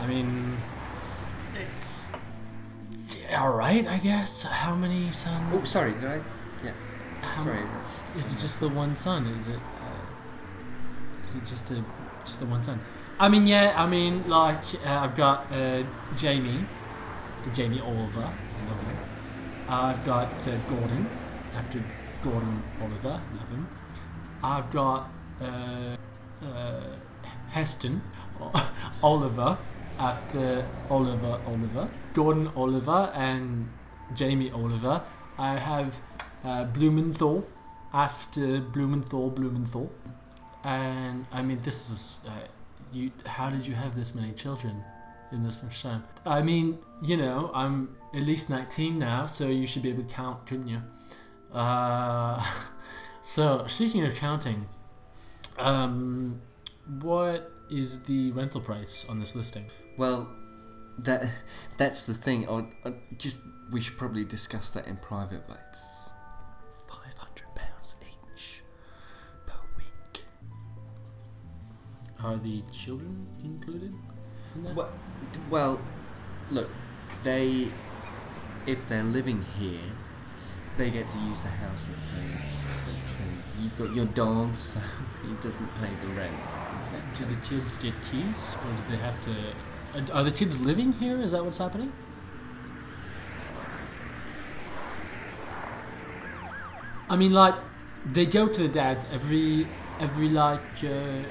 I 0.00 0.06
mean, 0.06 0.56
it's 1.56 2.12
all 3.36 3.52
right, 3.56 3.86
I 3.86 3.98
guess. 3.98 4.42
How 4.42 4.74
many 4.74 5.10
sons? 5.12 5.52
oh, 5.54 5.64
sorry, 5.64 5.92
did 5.92 6.04
I? 6.04 6.20
Yeah, 6.64 6.72
How- 7.22 7.44
sorry. 7.44 7.60
Is 8.16 8.32
it 8.32 8.38
just 8.38 8.60
the 8.60 8.68
one 8.68 8.94
son? 8.94 9.26
Is 9.26 9.46
it? 9.48 9.56
Uh, 9.56 11.24
is 11.24 11.34
it 11.34 11.44
just 11.44 11.70
a 11.70 11.84
just 12.24 12.40
the 12.40 12.46
one 12.46 12.62
son? 12.62 12.78
I 13.18 13.28
mean, 13.28 13.46
yeah. 13.46 13.72
I 13.76 13.86
mean, 13.86 14.28
like 14.28 14.58
uh, 14.86 15.00
I've 15.02 15.14
got 15.14 15.46
uh, 15.52 15.82
Jamie, 16.16 16.64
the 17.42 17.50
Jamie 17.50 17.80
Oliver. 17.80 18.20
I 18.20 18.70
love 18.70 18.80
him. 18.82 18.96
I've 19.68 20.04
got 20.04 20.48
uh, 20.48 20.56
Gordon, 20.68 21.08
after 21.56 21.82
Gordon 22.22 22.62
Oliver. 22.80 23.20
Love 23.38 23.50
him. 23.50 23.68
I've 24.42 24.70
got 24.70 25.08
uh, 25.40 25.96
uh, 26.44 26.80
Heston 27.48 28.02
Oliver, 29.02 29.56
after 29.98 30.66
Oliver 30.90 31.40
Oliver. 31.46 31.88
Gordon 32.12 32.50
Oliver 32.56 33.10
and 33.14 33.68
Jamie 34.14 34.50
Oliver. 34.50 35.02
I 35.38 35.54
have 35.56 36.00
uh, 36.44 36.64
Blumenthal 36.64 37.46
after 37.92 38.60
Blumenthal 38.60 39.30
Blumenthal. 39.30 39.90
And 40.62 41.26
I 41.32 41.42
mean, 41.42 41.60
this 41.60 41.90
is 41.90 42.18
uh, 42.26 42.30
you. 42.92 43.10
How 43.26 43.50
did 43.50 43.66
you 43.66 43.74
have 43.74 43.96
this 43.96 44.14
many 44.14 44.32
children 44.32 44.82
in 45.32 45.42
this 45.44 45.62
much 45.62 45.82
time? 45.82 46.04
I 46.24 46.42
mean, 46.42 46.78
you 47.02 47.16
know, 47.16 47.50
I'm 47.54 47.96
at 48.14 48.22
least 48.22 48.48
19 48.48 48.98
now, 48.98 49.26
so 49.26 49.48
you 49.48 49.66
should 49.66 49.82
be 49.82 49.90
able 49.90 50.04
to 50.04 50.14
count, 50.14 50.46
couldn't 50.46 50.68
you? 50.68 50.82
Uh, 51.52 52.42
so 53.22 53.66
speaking 53.66 54.04
of 54.06 54.14
counting, 54.14 54.66
um, 55.58 56.40
what 57.00 57.52
is 57.70 58.04
the 58.04 58.30
rental 58.32 58.60
price 58.60 59.04
on 59.08 59.20
this 59.20 59.36
listing? 59.36 59.66
Well, 59.96 60.28
that 60.98 61.28
that's 61.76 62.02
the 62.06 62.14
thing. 62.14 62.48
I, 62.48 62.66
I 62.88 62.94
just 63.16 63.40
we 63.70 63.80
should 63.80 63.98
probably 63.98 64.24
discuss 64.24 64.70
that 64.72 64.86
in 64.86 64.96
private, 64.96 65.46
but 65.46 65.58
it's 65.68 66.12
five 66.88 67.16
hundred 67.16 67.54
pounds 67.54 67.96
each 68.36 68.62
per 69.46 69.58
week. 69.76 70.24
Are 72.22 72.36
the 72.36 72.62
children 72.72 73.26
included 73.42 73.94
in 74.54 74.64
that? 74.64 74.74
Well, 74.74 74.92
well, 75.50 75.80
look, 76.50 76.70
they 77.22 77.68
if 78.66 78.88
they're 78.88 79.02
living 79.02 79.44
here, 79.58 79.80
they 80.76 80.90
get 80.90 81.06
to 81.08 81.18
use 81.20 81.42
the 81.42 81.48
house 81.48 81.90
as 81.90 82.00
they 82.02 82.72
as 82.72 82.82
they 82.82 82.92
please. 83.06 83.64
You've 83.64 83.78
got 83.78 83.94
your 83.94 84.06
dog, 84.06 84.56
so 84.56 84.80
he 85.22 85.32
doesn't 85.40 85.72
pay 85.76 85.90
the 86.00 86.08
rent. 86.08 86.34
Do 87.18 87.24
the 87.24 87.36
kids 87.46 87.76
get 87.76 87.94
keys, 88.10 88.56
or 88.64 88.76
do 88.76 88.82
they 88.90 89.02
have 89.02 89.20
to? 89.22 89.34
Are 90.12 90.24
the 90.24 90.32
kids 90.32 90.64
living 90.64 90.92
here? 90.92 91.20
Is 91.20 91.30
that 91.32 91.44
what's 91.44 91.58
happening? 91.58 91.92
I 97.08 97.16
mean, 97.16 97.32
like 97.32 97.54
they 98.06 98.26
go 98.26 98.48
to 98.48 98.62
the 98.62 98.68
dads 98.68 99.06
every 99.12 99.68
every 100.00 100.28
like 100.28 100.60
uh, 100.82 101.22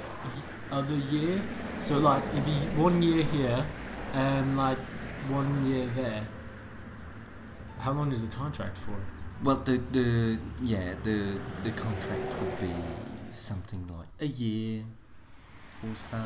other 0.72 0.96
year. 0.96 1.42
So 1.78 1.98
like 2.00 2.24
it'd 2.32 2.46
be 2.46 2.52
one 2.82 3.02
year 3.02 3.24
here, 3.24 3.66
and 4.14 4.56
like 4.56 4.78
one 5.28 5.66
year 5.70 5.88
there. 5.88 6.28
How 7.80 7.92
long 7.92 8.12
is 8.12 8.28
the 8.28 8.34
contract 8.34 8.78
for? 8.78 8.96
Well, 9.44 9.58
the 9.58 9.82
the 9.92 10.40
yeah 10.62 10.96
the 11.04 11.38
the 11.64 11.72
contract 11.72 12.42
would 12.42 12.60
be 12.60 12.74
something 13.28 13.86
like 13.88 14.08
a 14.22 14.28
year 14.28 14.86
or 15.84 15.96
so. 15.96 16.24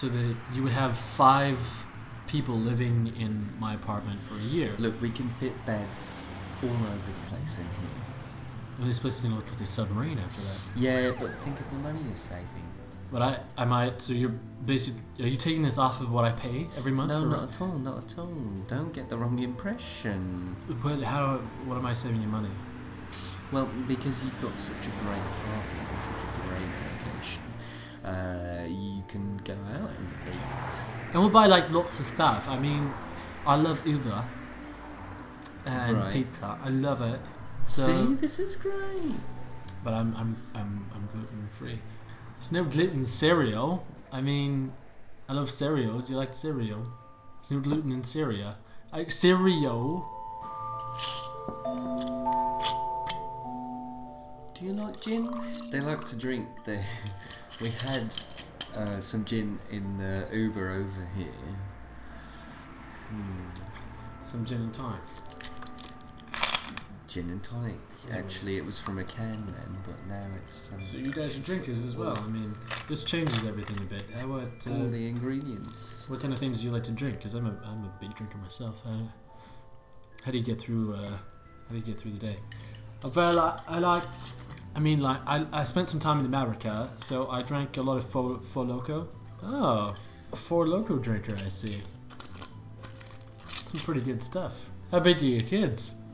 So 0.00 0.08
that 0.08 0.34
you 0.54 0.62
would 0.62 0.72
have 0.72 0.96
five 0.96 1.86
people 2.26 2.54
living 2.54 3.12
in 3.18 3.52
my 3.58 3.74
apartment 3.74 4.22
for 4.22 4.34
a 4.34 4.46
year. 4.56 4.72
Look, 4.78 4.98
we 5.02 5.10
can 5.10 5.28
fit 5.34 5.52
beds 5.66 6.26
all 6.62 6.70
over 6.70 7.10
the 7.18 7.28
place 7.28 7.58
in 7.58 7.64
here. 7.64 8.00
And 8.78 8.88
this 8.88 8.98
place 8.98 9.16
is 9.16 9.20
gonna 9.20 9.34
look 9.34 9.50
like 9.52 9.60
a 9.60 9.66
submarine 9.66 10.18
after 10.18 10.40
that. 10.40 10.58
Yeah, 10.74 11.10
but 11.20 11.38
think 11.42 11.60
of 11.60 11.68
the 11.68 11.76
money 11.76 12.00
you're 12.06 12.16
saving. 12.16 12.66
But 13.12 13.20
I, 13.20 13.40
I 13.58 13.66
might. 13.66 14.00
So 14.00 14.14
you're 14.14 14.30
basically, 14.64 15.02
are 15.22 15.28
you 15.28 15.36
taking 15.36 15.60
this 15.60 15.76
off 15.76 16.00
of 16.00 16.10
what 16.10 16.24
I 16.24 16.32
pay 16.32 16.68
every 16.78 16.92
month? 16.92 17.10
No, 17.10 17.26
not 17.26 17.50
at 17.50 17.60
all, 17.60 17.78
not 17.78 17.98
at 18.04 18.18
all. 18.18 18.32
Don't 18.68 18.94
get 18.94 19.10
the 19.10 19.18
wrong 19.18 19.38
impression. 19.38 20.56
But 20.82 21.02
how? 21.02 21.42
What 21.66 21.76
am 21.76 21.84
I 21.84 21.92
saving 21.92 22.22
you 22.22 22.28
money? 22.28 22.48
Well, 23.52 23.68
because 23.86 24.24
you've 24.24 24.40
got 24.40 24.58
such 24.58 24.86
a 24.86 24.90
great 25.04 25.18
apartment 25.18 25.90
and 25.92 26.02
such 26.02 26.14
a 26.14 26.48
great 26.48 26.89
uh, 28.04 28.64
you 28.68 29.02
can 29.08 29.36
go 29.44 29.52
out 29.54 29.90
and 29.90 30.08
eat. 30.28 30.82
And 31.12 31.20
we'll 31.20 31.30
buy 31.30 31.46
like 31.46 31.70
lots 31.70 31.98
of 32.00 32.06
stuff. 32.06 32.48
I 32.48 32.58
mean, 32.58 32.92
I 33.46 33.56
love 33.56 33.86
Uber 33.86 34.24
and 35.66 35.96
Right. 35.98 36.12
pizza. 36.12 36.58
I 36.62 36.68
love 36.68 37.00
it. 37.02 37.20
So, 37.62 37.82
See, 37.86 38.14
this 38.14 38.38
is 38.38 38.56
great. 38.56 39.14
but 39.84 39.92
I'm 39.94 40.14
I'm 40.16 40.36
I'm 40.54 40.86
I'm 40.94 41.06
gluten 41.12 41.48
free. 41.50 41.78
There's 42.36 42.52
no 42.52 42.64
gluten 42.64 43.04
cereal. 43.06 43.84
I 44.12 44.20
mean, 44.22 44.72
I 45.28 45.34
love 45.34 45.50
cereal. 45.50 46.00
Do 46.00 46.12
you 46.12 46.18
like 46.18 46.34
cereal? 46.34 46.82
There's 47.40 47.50
no 47.52 47.60
gluten 47.60 47.92
in 47.92 48.02
cereal. 48.04 48.54
Like 48.92 49.10
cereal. 49.10 50.08
Do 54.54 54.66
you 54.66 54.72
like 54.74 55.00
gin? 55.00 55.28
They 55.70 55.80
like 55.80 56.04
to 56.06 56.16
drink. 56.16 56.46
They, 56.64 56.80
we 57.60 57.70
had 57.70 58.10
uh, 58.74 59.00
some 59.00 59.24
gin 59.24 59.58
in 59.70 59.98
the 59.98 60.26
Uber 60.32 60.70
over 60.70 61.08
here. 61.16 61.26
Hmm. 63.08 64.22
Some 64.22 64.44
gin 64.44 64.62
and 64.62 64.74
tonic. 64.74 65.00
Gin 67.08 67.28
and 67.28 67.42
tonic. 67.42 67.74
Actually, 68.12 68.56
it 68.56 68.64
was 68.64 68.78
from 68.78 68.98
a 68.98 69.04
can 69.04 69.44
then, 69.46 69.78
but 69.84 70.06
now 70.08 70.26
it's. 70.42 70.72
Um, 70.72 70.80
So 70.80 70.96
you 70.96 71.12
guys 71.12 71.36
are 71.36 71.42
drinkers 71.42 71.82
as 71.82 71.96
well. 71.96 72.16
I 72.16 72.28
mean, 72.28 72.54
this 72.88 73.04
changes 73.04 73.44
everything 73.44 73.78
a 73.78 73.86
bit. 73.86 74.04
How 74.14 74.26
about 74.26 74.66
all 74.66 74.86
uh, 74.86 74.90
the 74.90 75.08
ingredients. 75.08 76.08
what 76.08 76.20
kind 76.20 76.32
of 76.32 76.38
things 76.38 76.60
do 76.60 76.66
you 76.66 76.72
like 76.72 76.84
to 76.84 76.92
drink? 76.92 77.16
Because 77.16 77.34
I'm 77.34 77.46
a 77.46 77.60
I'm 77.64 77.84
a 77.84 77.92
big 78.00 78.14
drinker 78.14 78.38
myself. 78.38 78.84
How, 78.84 79.08
how 80.24 80.30
do 80.30 80.38
you 80.38 80.44
get 80.44 80.60
through? 80.60 80.94
Uh, 80.94 81.02
how 81.04 81.70
do 81.70 81.76
you 81.76 81.82
get 81.82 81.98
through 81.98 82.12
the 82.12 82.26
day? 82.26 82.36
I 83.04 83.58
I 83.68 83.78
like. 83.80 84.04
I 84.74 84.80
mean, 84.80 85.00
like 85.00 85.20
I, 85.26 85.46
I 85.52 85.64
spent 85.64 85.88
some 85.88 86.00
time 86.00 86.20
in 86.20 86.26
America, 86.26 86.90
so 86.96 87.28
I 87.28 87.42
drank 87.42 87.76
a 87.76 87.82
lot 87.82 87.96
of 87.96 88.04
Four, 88.04 88.38
four 88.42 88.64
Loco. 88.64 89.08
Oh, 89.42 89.94
a 90.32 90.36
Four 90.36 90.68
Loco 90.68 90.96
drinker, 90.98 91.36
I 91.44 91.48
see. 91.48 91.80
Some 93.46 93.80
pretty 93.80 94.00
good 94.00 94.22
stuff. 94.22 94.70
How 94.90 95.00
big 95.00 95.22
are 95.22 95.26
your 95.26 95.42
kids? 95.42 95.94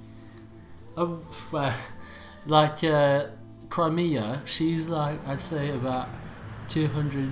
Um, 0.99 1.21
uh, 1.53 1.77
like 2.47 2.83
uh, 2.83 3.27
Crimea, 3.69 4.41
she's 4.47 4.89
like 4.89 5.19
I'd 5.29 5.43
say 5.43 5.69
about 5.69 6.09
two 6.69 6.87
hundred 6.87 7.29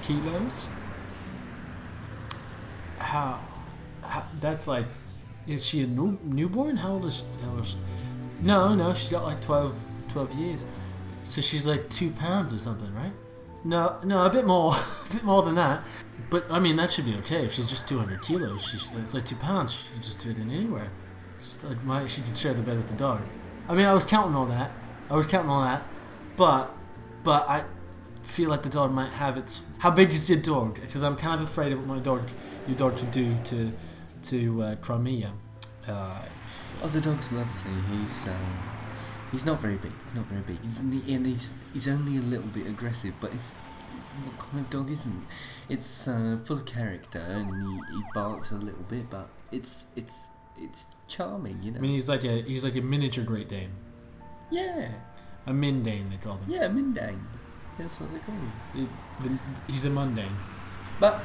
kilos. 0.00 0.66
How, 2.96 3.40
how? 4.02 4.24
That's 4.40 4.66
like, 4.66 4.86
is 5.46 5.66
she 5.66 5.82
a 5.82 5.86
new, 5.86 6.18
newborn? 6.22 6.78
How 6.78 6.92
old 6.92 7.04
is? 7.04 7.26
How 7.44 7.50
old 7.50 7.60
is 7.60 7.76
no, 8.40 8.74
no, 8.74 8.94
she's 8.94 9.10
got 9.10 9.24
like 9.24 9.40
12, 9.40 9.97
12 10.08 10.34
years. 10.34 10.66
So 11.24 11.40
she's 11.40 11.66
like 11.66 11.88
two 11.90 12.10
pounds 12.10 12.52
or 12.52 12.58
something, 12.58 12.92
right? 12.94 13.12
No, 13.64 13.98
no, 14.04 14.24
a 14.24 14.30
bit 14.30 14.46
more, 14.46 14.72
a 15.10 15.12
bit 15.12 15.24
more 15.24 15.42
than 15.42 15.54
that. 15.56 15.82
But 16.30 16.46
I 16.50 16.58
mean, 16.58 16.76
that 16.76 16.90
should 16.92 17.04
be 17.06 17.14
okay. 17.16 17.44
If 17.44 17.52
she's 17.52 17.68
just 17.68 17.88
200 17.88 18.22
kilos, 18.22 18.62
she, 18.64 18.78
it's 18.98 19.14
like 19.14 19.24
two 19.24 19.36
pounds. 19.36 19.72
She 19.72 19.92
could 19.92 20.02
just 20.02 20.24
fit 20.24 20.38
in 20.38 20.50
anywhere. 20.50 20.90
Just 21.38 21.64
like 21.64 21.82
my, 21.84 22.06
she 22.06 22.20
could 22.22 22.36
share 22.36 22.54
the 22.54 22.62
bed 22.62 22.76
with 22.76 22.88
the 22.88 22.96
dog. 22.96 23.20
I 23.68 23.74
mean, 23.74 23.86
I 23.86 23.92
was 23.94 24.04
counting 24.04 24.34
all 24.34 24.46
that. 24.46 24.70
I 25.10 25.14
was 25.14 25.26
counting 25.26 25.50
all 25.50 25.62
that, 25.62 25.82
but, 26.36 26.70
but 27.24 27.48
I 27.48 27.64
feel 28.22 28.50
like 28.50 28.62
the 28.62 28.68
dog 28.68 28.92
might 28.92 29.12
have 29.12 29.36
its. 29.36 29.64
How 29.78 29.90
big 29.90 30.10
is 30.10 30.28
your 30.28 30.38
dog? 30.40 30.74
Because 30.80 31.02
I'm 31.02 31.16
kind 31.16 31.34
of 31.34 31.42
afraid 31.48 31.72
of 31.72 31.78
what 31.78 31.86
my 31.88 31.98
dog, 31.98 32.28
your 32.66 32.76
dog, 32.76 32.96
could 32.98 33.10
do 33.10 33.36
to, 33.44 33.72
to 34.22 34.62
uh, 34.62 34.74
Crimea. 34.76 35.32
Uh, 35.86 36.22
so- 36.48 36.76
Oh, 36.82 36.88
the 36.88 37.00
dog's 37.00 37.32
lovely. 37.32 37.72
He's 37.98 38.28
um, 38.28 38.34
he's 39.32 39.44
not 39.44 39.60
very 39.60 39.76
big. 39.76 39.92
He's 40.04 40.14
not 40.14 40.26
very 40.26 40.42
big. 40.42 40.58
He's 40.62 40.80
and 40.80 41.26
he's 41.26 41.54
he's 41.72 41.88
only 41.88 42.16
a 42.16 42.20
little 42.22 42.48
bit 42.48 42.66
aggressive, 42.66 43.14
but 43.20 43.32
it's 43.32 43.52
what 44.24 44.38
kind 44.38 44.64
of 44.64 44.70
dog 44.70 44.90
isn't? 44.90 45.26
It's 45.68 46.08
uh, 46.08 46.38
full 46.44 46.56
of 46.58 46.66
character 46.66 47.20
and 47.20 47.62
he, 47.62 47.94
he 47.96 48.02
barks 48.14 48.50
a 48.50 48.56
little 48.56 48.82
bit, 48.88 49.08
but 49.10 49.28
it's 49.52 49.86
it's 49.96 50.28
it's 50.56 50.86
charming, 51.06 51.62
you 51.62 51.70
know. 51.70 51.78
I 51.78 51.80
mean, 51.82 51.92
he's 51.92 52.08
like 52.08 52.24
a 52.24 52.42
he's 52.42 52.64
like 52.64 52.76
a 52.76 52.80
miniature 52.80 53.24
Great 53.24 53.48
Dane, 53.48 53.70
yeah, 54.50 54.90
a 55.46 55.52
Mindane 55.52 56.10
they 56.10 56.16
call 56.16 56.36
them. 56.36 56.50
yeah, 56.50 56.66
Mindang. 56.68 57.18
That's 57.78 58.00
what 58.00 58.12
they 58.12 58.18
call 58.18 58.34
him. 58.34 58.52
He- 58.74 59.24
the- 59.28 59.72
he's 59.72 59.84
a 59.84 59.90
mundane. 59.90 60.36
But 60.98 61.22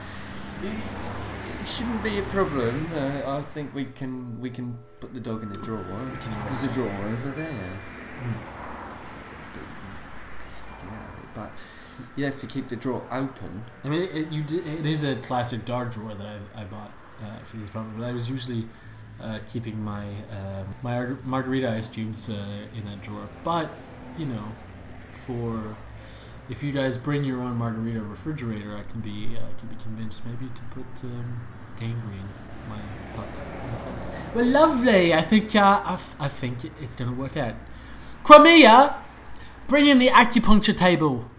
it, 0.62 0.72
shouldn't 1.66 2.04
be 2.04 2.20
a 2.20 2.24
problem. 2.24 2.88
Uh, 2.94 3.22
I 3.38 3.42
think 3.42 3.74
we 3.74 3.86
can 3.86 4.40
we 4.40 4.50
can 4.52 4.78
put 5.00 5.14
the 5.16 5.20
dog 5.20 5.42
in 5.42 5.50
a 5.50 5.54
drawer. 5.56 5.84
There's 6.48 6.64
a 6.64 6.72
drawer 6.74 7.06
over 7.08 7.32
there. 7.32 7.80
Sticking 10.50 10.90
out 10.90 11.14
of 11.18 11.24
it, 11.24 11.30
but 11.34 11.52
you 12.16 12.26
have 12.26 12.40
to 12.40 12.48
keep 12.48 12.70
the 12.70 12.76
drawer 12.76 13.04
open. 13.12 13.64
I 13.84 13.90
mean, 13.90 14.04
it, 14.04 14.32
you 14.32 14.44
did, 14.44 14.68
it 14.68 14.86
is 14.86 15.04
a 15.04 15.16
classic 15.16 15.66
dog 15.66 15.92
drawer 15.92 16.14
that 16.14 16.26
I, 16.28 16.62
I 16.62 16.64
bought 16.66 16.92
uh, 17.24 17.40
for 17.44 17.58
this 17.58 17.70
problem, 17.70 17.96
but 17.98 18.06
I 18.06 18.12
was 18.12 18.30
usually 18.30 18.68
uh, 19.22 19.40
keeping 19.48 19.84
my 19.84 20.06
um 20.32 20.74
my 20.82 20.98
ar- 20.98 21.18
margarita 21.24 21.70
ice 21.72 21.88
cubes 21.88 22.30
uh, 22.30 22.34
in 22.76 22.86
that 22.86 23.02
drawer. 23.02 23.28
But 23.44 23.70
you 24.18 24.26
know, 24.26 24.44
for 25.08 25.76
if 26.50 26.62
you 26.62 26.72
guys 26.72 26.98
bring 26.98 27.24
your 27.24 27.42
own 27.42 27.58
margarita 27.58 28.02
refrigerator, 28.02 28.76
I 28.78 28.84
can 28.84 29.02
be 29.02 29.30
uh, 29.38 29.40
I 29.42 29.60
can 29.60 29.70
be 29.70 29.76
convinced 29.82 30.24
maybe 30.26 30.52
to 30.54 30.64
put 30.72 30.86
um, 31.06 31.42
gangrene 31.80 32.30
my 32.70 32.80
pup 33.16 33.28
inside. 33.72 33.92
Well, 34.36 34.46
lovely. 34.46 35.14
I 35.14 35.22
think 35.22 35.56
uh, 35.56 35.82
I, 35.86 35.94
f- 35.94 36.16
I 36.20 36.28
think 36.28 36.66
it's 36.82 36.96
gonna 36.96 37.14
work 37.14 37.38
out. 37.38 37.56
Crimea, 38.24 38.96
bring 39.68 39.88
in 39.88 39.98
the 40.00 40.08
acupuncture 40.08 40.76
table. 40.76 41.30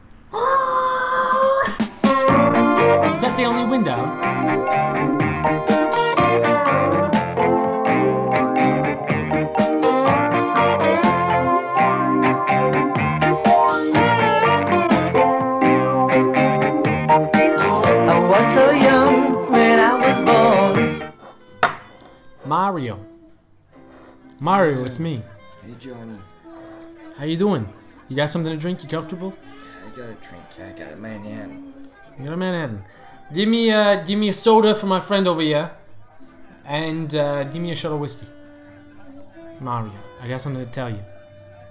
Is 3.15 3.21
that 3.23 3.35
the 3.37 3.45
only 3.45 3.65
window? 3.65 3.93
I 18.07 18.19
was 18.29 18.55
so 18.55 18.71
young 18.73 19.51
when 19.51 19.81
I 19.81 19.95
was 19.95 20.23
born. 20.25 21.13
Mario. 22.45 22.99
Mario, 24.39 24.85
it's 24.85 24.99
me. 24.99 25.23
Hey 25.63 25.75
Johnny, 25.79 26.19
How 27.17 27.25
you 27.25 27.37
doing? 27.37 27.69
You 28.09 28.17
got 28.17 28.29
something 28.29 28.53
to 28.53 28.59
drink? 28.59 28.83
You 28.83 28.89
comfortable? 28.89 29.33
Yeah, 29.33 29.87
I 29.87 29.91
got 29.97 30.09
a 30.09 30.29
drink. 30.29 30.45
I 30.59 30.73
got 30.79 30.93
a 30.93 30.97
Manhattan. 30.97 31.73
You 32.19 32.25
got 32.25 32.35
a 32.35 32.37
Manhattan. 32.37 32.83
Give 33.33 33.49
me 33.49 33.71
uh 33.71 34.03
give 34.05 34.19
me 34.19 34.29
a 34.29 34.33
soda 34.33 34.75
for 34.75 34.87
my 34.87 35.01
friend 35.01 35.27
over 35.29 35.41
here. 35.41 35.71
And 36.67 37.15
uh, 37.15 37.45
give 37.45 37.61
me 37.61 37.73
a 37.73 37.77
shot 37.77 37.93
of 37.93 38.01
whiskey. 38.01 38.27
Mario, 39.61 39.93
I 40.21 40.29
got 40.29 40.41
something 40.41 40.65
to 40.65 40.71
tell 40.71 40.89
you. 40.89 40.99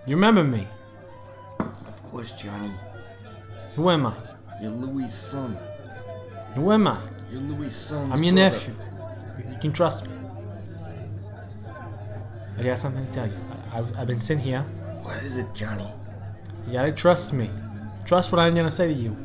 You 0.06 0.16
remember 0.16 0.44
me? 0.44 0.68
Of 1.60 2.04
course, 2.04 2.32
Johnny. 2.32 2.72
Who 3.76 3.90
am 3.90 4.06
I? 4.06 4.14
You're 4.62 4.70
Louis' 4.70 5.12
son. 5.12 5.58
Who 6.54 6.72
am 6.72 6.88
I? 6.88 7.02
You're 7.32 7.42
Louis' 7.42 7.74
son. 7.76 8.12
I'm 8.12 8.22
your 8.24 8.36
nephew. 8.36 8.76
You 9.50 9.58
can 9.60 9.74
trust 9.74 10.08
me. 10.08 10.14
I 12.60 12.64
got 12.64 12.78
something 12.78 13.04
to 13.04 13.12
tell 13.12 13.28
you. 13.28 13.38
I, 13.72 13.80
I've, 13.80 13.98
I've 13.98 14.08
been 14.08 14.20
sitting 14.20 14.44
here. 14.44 14.64
What 15.04 15.22
is 15.22 15.38
it, 15.38 15.54
Johnny? 15.54 15.88
You 16.66 16.74
gotta 16.74 16.92
trust 16.92 17.34
me. 17.34 17.50
Trust 18.06 18.32
what 18.32 18.40
I'm 18.40 18.56
gonna 18.56 18.72
say 18.72 18.88
to 18.88 18.94
you. 18.94 19.16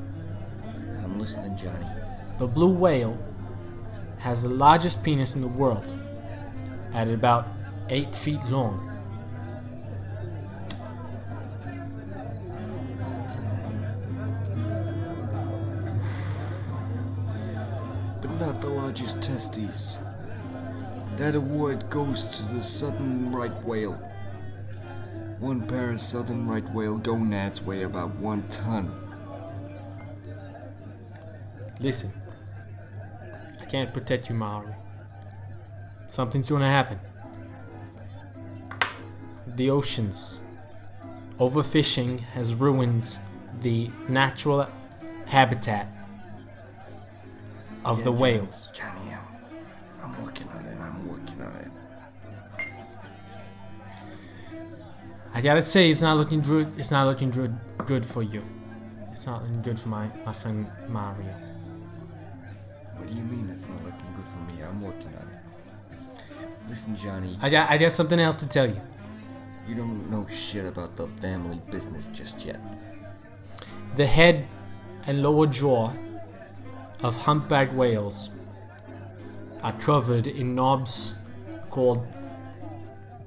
I'm 1.05 1.19
listening, 1.19 1.57
Johnny. 1.57 1.87
The 2.39 2.49
blue 2.49 2.75
whale 2.75 3.17
has 4.19 4.43
the 4.43 4.49
largest 4.49 5.05
penis 5.05 5.37
in 5.37 5.41
the 5.41 5.47
world, 5.49 5.93
at 6.93 7.09
about 7.09 7.47
eight 7.91 8.15
feet 8.15 8.43
long. 8.49 8.85
But 18.21 18.31
not 18.41 18.61
the 18.61 18.69
largest 18.69 19.23
testes. 19.23 19.99
That 21.17 21.37
award 21.37 21.89
goes 21.89 22.25
to 22.39 22.55
the 22.55 22.63
southern 22.63 23.31
right 23.31 23.55
whale. 23.65 24.01
One 25.41 25.67
pair 25.67 25.91
of 25.91 26.01
southern 26.01 26.49
right 26.49 26.69
whale 26.73 26.99
gonads 26.99 27.63
weigh 27.63 27.83
about 27.83 28.17
one 28.17 28.43
ton. 28.49 28.91
Listen, 31.81 32.13
I 33.61 33.65
can't 33.67 33.95
protect 33.95 34.29
you, 34.29 34.35
Mario. 34.35 34.75
Something's 36.09 36.51
gonna 36.51 36.67
happen. 36.69 36.99
The 39.47 39.71
oceans. 39.71 40.43
Overfishing 41.39 42.19
has 42.35 42.57
ruined 42.57 43.21
the 43.61 43.91
natural 44.09 44.67
habitat 45.27 45.87
of 47.85 47.99
Yeah, 47.99 48.05
the 48.05 48.13
whales. 48.13 48.71
Johnny, 48.75 49.13
I'm, 49.13 49.23
I'm 50.03 50.25
working 50.25 50.49
on 50.49 50.65
it. 50.65 50.81
I'm 50.81 51.07
working 51.09 51.41
on 51.41 51.55
it. 51.57 51.71
I 55.39 55.41
gotta 55.41 55.63
say, 55.63 55.89
it's 55.89 56.03
not 56.03 56.17
looking 56.17 56.41
good. 56.41 56.73
It's 56.77 56.91
not 56.91 57.07
looking 57.07 57.31
good. 57.31 57.57
Good 57.87 58.05
for 58.05 58.25
you. 58.25 58.43
It's 59.13 59.25
not 59.25 59.43
looking 59.43 59.63
good 59.63 59.79
for 59.79 59.89
my 59.89 60.11
my 60.27 60.33
friend 60.33 60.67
Mario. 60.89 61.33
What 62.97 63.07
do 63.07 63.15
you 63.15 63.23
mean 63.23 63.49
it's 63.49 63.69
not 63.69 63.85
looking 63.85 64.13
good 64.17 64.27
for 64.27 64.41
me? 64.41 64.55
I'm 64.65 64.81
working 64.83 65.15
on 65.15 65.29
it. 65.29 65.39
Listen, 66.69 66.97
Johnny, 66.97 67.37
I 67.41 67.51
got 67.51 67.71
I 67.71 67.79
got 67.79 67.93
something 67.93 68.19
else 68.19 68.35
to 68.43 68.49
tell 68.49 68.67
you. 68.67 68.81
you 69.69 69.77
don't 69.77 70.11
know 70.11 70.27
shit 70.27 70.67
about 70.67 70.97
the 70.97 71.07
family 71.21 71.63
business 71.71 72.09
just 72.09 72.45
yet. 72.45 72.59
The 73.95 74.07
head 74.07 74.49
and 75.07 75.23
lower 75.23 75.47
jaw 75.47 75.93
of 77.05 77.17
humpback 77.17 77.73
whales 77.77 78.31
are 79.63 79.75
covered 79.75 80.27
in 80.27 80.57
knobs 80.57 81.15
called 81.71 82.05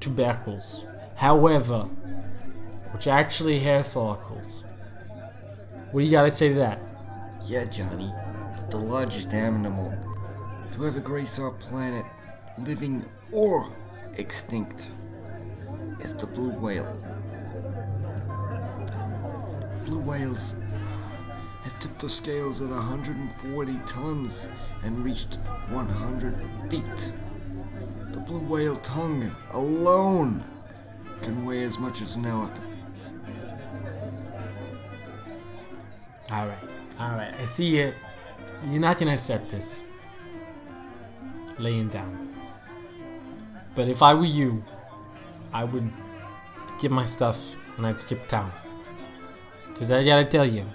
tubercles. 0.02 0.86
However, 1.16 1.88
which 2.92 3.08
actually 3.08 3.60
have 3.60 3.88
follicles. 3.88 4.64
What 5.92 6.02
do 6.02 6.06
you 6.06 6.12
gotta 6.12 6.32
say 6.32 6.50
to 6.50 6.56
that? 6.56 6.80
Yeah, 7.44 7.66
Johnny, 7.66 8.14
but 8.56 8.72
the 8.72 8.78
largest 8.78 9.34
animal 9.34 9.94
to 10.72 10.86
ever 10.86 11.00
grace 11.00 11.40
our 11.40 11.52
planet, 11.52 12.06
living 12.58 13.06
or 13.32 13.70
extinct, 14.16 14.92
is 16.00 16.14
the 16.14 16.28
blue 16.28 16.52
whale. 16.52 16.98
Blue 19.86 20.00
whales 20.00 20.56
have 21.64 21.78
tipped 21.80 22.00
the 22.00 22.10
scales 22.10 22.62
at 22.62 22.70
140 22.70 23.80
tons 23.86 24.50
and 24.84 25.04
reached 25.04 25.36
100 25.70 26.36
feet. 26.70 27.12
The 28.12 28.20
blue 28.20 28.40
whale 28.40 28.78
tongue 28.78 29.36
alone 29.52 30.44
can 31.22 31.46
weigh 31.46 31.64
as 31.64 31.78
much 31.78 32.02
as 32.02 32.16
an 32.16 32.26
elephant. 32.26 32.71
Alright, 36.32 36.58
alright. 37.00 37.34
I 37.36 37.46
see 37.46 37.78
you. 37.78 37.94
You're 38.70 38.80
not 38.80 38.98
gonna 38.98 39.14
accept 39.14 39.50
this. 39.50 39.84
Laying 41.60 41.90
down. 41.90 42.34
But 43.76 43.88
if 43.90 44.02
I 44.02 44.14
were 44.14 44.26
you, 44.26 44.64
I 45.54 45.66
would 45.66 45.92
get 46.80 46.92
my 46.92 47.06
stuff 47.06 47.56
and 47.78 47.86
I'd 47.86 48.00
skip 48.00 48.28
town. 48.28 48.52
Because 49.68 49.92
I 49.92 50.06
gotta 50.06 50.26
tell 50.26 50.46
you, 50.46 50.66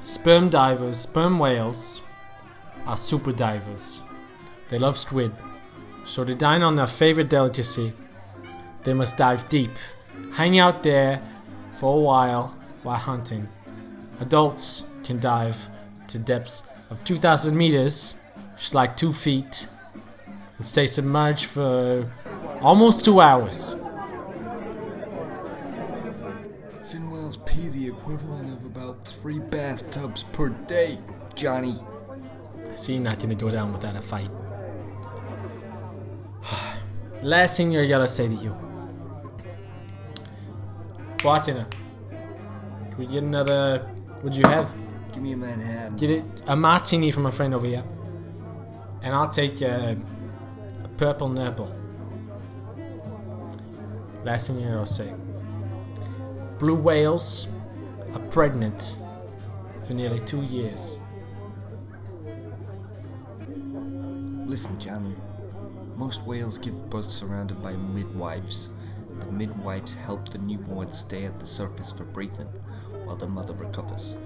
sperm 0.00 0.48
divers, 0.48 0.98
sperm 0.98 1.38
whales, 1.38 2.02
are 2.86 2.96
super 2.96 3.32
divers. 3.32 4.02
They 4.68 4.78
love 4.78 4.98
squid. 4.98 5.32
So 6.02 6.24
to 6.24 6.34
dine 6.34 6.62
on 6.62 6.76
their 6.76 6.86
favorite 6.86 7.30
delicacy, 7.30 7.92
they 8.82 8.92
must 8.92 9.16
dive 9.16 9.48
deep, 9.48 9.70
hang 10.34 10.58
out 10.58 10.82
there 10.82 11.22
for 11.72 11.96
a 11.96 12.00
while 12.00 12.56
while 12.82 12.98
hunting. 12.98 13.48
Adults 14.20 14.88
can 15.02 15.18
dive 15.18 15.68
to 16.08 16.18
depths 16.18 16.64
of 16.90 17.02
2,000 17.04 17.56
meters, 17.56 18.16
which 18.52 18.62
is 18.62 18.74
like 18.74 18.96
two 18.96 19.12
feet, 19.12 19.68
and 20.56 20.66
stay 20.66 20.86
submerged 20.86 21.46
for 21.46 22.10
almost 22.60 23.04
two 23.04 23.20
hours. 23.20 23.74
Fin 26.82 27.10
whales 27.10 27.38
pee 27.38 27.68
the 27.68 27.88
equivalent 27.88 28.56
of 28.56 28.64
about 28.64 29.04
three 29.04 29.38
bathtubs 29.38 30.22
per 30.24 30.48
day, 30.48 30.98
Johnny. 31.34 31.74
I 32.70 32.76
see 32.76 32.94
you're 32.94 33.02
not 33.02 33.18
gonna 33.18 33.34
go 33.34 33.50
down 33.50 33.72
without 33.72 33.96
a 33.96 34.00
fight. 34.00 34.30
Last 37.22 37.56
thing 37.56 37.76
I 37.76 37.86
gotta 37.86 38.06
say 38.06 38.28
to 38.28 38.34
you. 38.34 38.56
Bartender, 41.22 41.66
can 42.90 42.98
we 42.98 43.06
get 43.06 43.22
another? 43.22 43.93
What'd 44.24 44.38
you 44.38 44.48
have? 44.48 44.74
Give 45.12 45.22
me 45.22 45.32
a 45.32 45.36
Manhattan. 45.36 45.96
Get 45.96 46.08
it 46.08 46.24
a 46.46 46.56
martini 46.56 47.10
from 47.10 47.26
a 47.26 47.30
friend 47.30 47.52
over 47.52 47.66
here, 47.66 47.84
and 49.02 49.14
I'll 49.14 49.28
take 49.28 49.60
uh, 49.60 49.96
a 50.82 50.88
purple 50.96 51.28
nurple. 51.28 51.70
Last 54.22 54.46
thing 54.46 54.66
I'll 54.66 54.86
say. 54.86 55.12
Blue 56.58 56.74
whales 56.74 57.48
are 58.14 58.20
pregnant 58.30 59.02
for 59.86 59.92
nearly 59.92 60.20
two 60.20 60.40
years. 60.44 60.98
Listen, 64.46 64.80
Johnny. 64.80 65.14
Most 65.96 66.24
whales 66.24 66.56
give 66.56 66.88
birth 66.88 67.10
surrounded 67.10 67.60
by 67.60 67.76
midwives. 67.76 68.70
The 69.20 69.30
midwives 69.30 69.94
help 69.94 70.30
the 70.30 70.38
newborn 70.38 70.90
stay 70.92 71.26
at 71.26 71.38
the 71.38 71.46
surface 71.46 71.92
for 71.92 72.04
breathing 72.04 72.48
while 73.04 73.16
the 73.16 73.26
mother 73.26 73.54
recovers. 73.54 74.16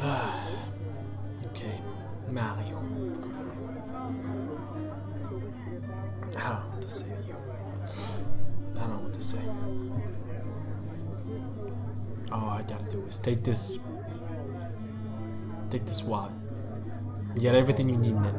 Okay, 1.46 1.80
Mario. 2.28 2.78
I 6.36 6.48
don't 6.48 6.58
know 6.58 6.66
what 6.72 6.82
to 6.82 6.90
say 6.90 7.06
to 7.06 7.22
you. 7.28 7.36
I 8.74 8.78
don't 8.80 8.90
know 8.90 8.98
what 8.98 9.12
to 9.12 9.22
say. 9.22 9.38
All 12.32 12.48
I 12.48 12.62
gotta 12.62 12.84
do 12.90 13.04
is 13.06 13.18
take 13.20 13.44
this. 13.44 13.78
Take 15.70 15.86
this 15.86 16.02
wallet. 16.02 16.32
You 17.36 17.42
got 17.42 17.54
everything 17.54 17.88
you 17.88 17.96
need 17.96 18.16
in 18.16 18.24
it. 18.24 18.34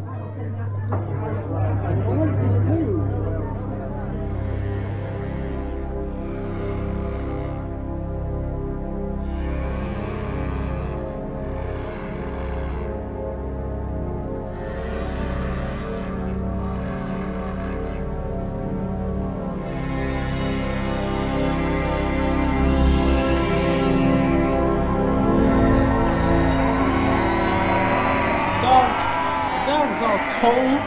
Cold. 30.46 30.80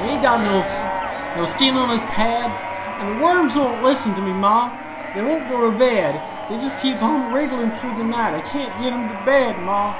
He 0.00 0.16
ain't 0.16 0.22
got 0.22 0.40
no 0.40 0.64
no 1.36 1.44
skin 1.44 1.76
on 1.76 1.88
his 1.88 2.02
pads, 2.02 2.60
and 2.98 3.08
the 3.08 3.24
worms 3.24 3.56
won't 3.56 3.82
listen 3.82 4.14
to 4.14 4.22
me, 4.22 4.32
Ma. 4.32 4.72
They 5.14 5.22
won't 5.22 5.48
go 5.48 5.70
to 5.70 5.76
bed. 5.76 6.20
They 6.48 6.56
just 6.56 6.78
keep 6.78 7.02
on 7.02 7.32
wriggling 7.32 7.70
through 7.72 7.96
the 7.96 8.04
night. 8.04 8.34
I 8.34 8.40
can't 8.40 8.72
get 8.80 8.90
them 8.90 9.08
to 9.08 9.24
bed, 9.24 9.58
Ma. 9.60 9.94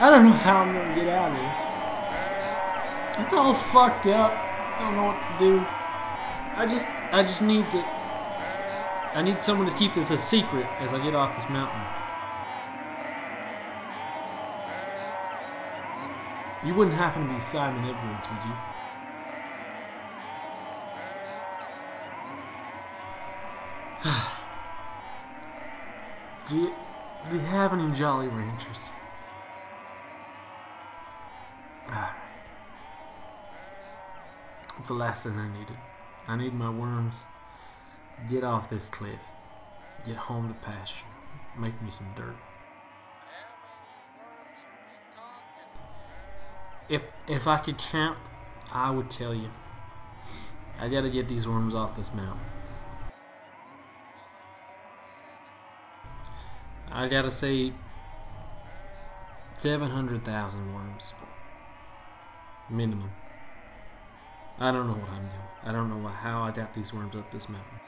I 0.00 0.10
don't 0.10 0.26
know 0.26 0.32
how 0.32 0.58
I'm 0.58 0.72
gonna 0.72 0.94
get 0.94 1.08
out 1.08 1.32
of 1.32 1.38
this. 1.38 1.66
It's 3.20 3.32
all 3.32 3.54
fucked 3.54 4.06
up. 4.06 4.32
I 4.32 4.84
don't 4.84 4.96
know 4.96 5.04
what 5.04 5.22
to 5.22 5.36
do. 5.38 5.66
I 6.54 6.66
just, 6.66 6.86
I 7.12 7.22
just 7.22 7.42
need 7.42 7.70
to. 7.72 7.84
I 9.14 9.22
need 9.22 9.42
someone 9.42 9.68
to 9.68 9.74
keep 9.74 9.94
this 9.94 10.10
a 10.10 10.18
secret 10.18 10.66
as 10.78 10.94
I 10.94 11.02
get 11.02 11.14
off 11.14 11.34
this 11.34 11.48
mountain. 11.48 11.97
You 16.64 16.74
wouldn't 16.74 16.96
happen 16.96 17.26
to 17.26 17.32
be 17.32 17.38
Simon 17.38 17.84
Edwards, 17.84 18.26
would 18.28 18.44
you? 18.44 18.52
do, 26.48 26.56
you 26.56 26.74
do 27.30 27.36
you 27.36 27.42
have 27.42 27.72
any 27.72 27.92
Jolly 27.92 28.26
Ranchers? 28.26 28.90
Alright. 31.86 32.10
It's 34.78 34.88
the 34.88 34.94
last 34.94 35.22
thing 35.24 35.38
I 35.38 35.48
needed. 35.56 35.76
I 36.26 36.34
need 36.36 36.54
my 36.54 36.70
worms. 36.70 37.26
Get 38.28 38.42
off 38.42 38.68
this 38.68 38.88
cliff. 38.88 39.28
Get 40.04 40.16
home 40.16 40.48
to 40.48 40.54
pasture. 40.54 41.06
Make 41.56 41.80
me 41.80 41.90
some 41.90 42.08
dirt. 42.16 42.34
If 46.88 47.04
if 47.26 47.46
I 47.46 47.58
could 47.58 47.78
count, 47.78 48.18
I 48.72 48.90
would 48.90 49.10
tell 49.10 49.34
you. 49.34 49.50
I 50.80 50.88
gotta 50.88 51.10
get 51.10 51.28
these 51.28 51.48
worms 51.48 51.74
off 51.74 51.96
this 51.96 52.14
mountain. 52.14 52.44
I 56.90 57.08
gotta 57.08 57.30
say 57.30 57.72
700,000 59.54 60.74
worms. 60.74 61.14
Minimum. 62.70 63.10
I 64.60 64.70
don't 64.70 64.86
know 64.86 64.94
what 64.94 65.10
I'm 65.10 65.28
doing. 65.28 65.42
I 65.64 65.72
don't 65.72 65.90
know 65.90 66.08
how 66.08 66.42
I 66.42 66.52
got 66.52 66.74
these 66.74 66.94
worms 66.94 67.16
up 67.16 67.30
this 67.30 67.48
mountain. 67.48 67.80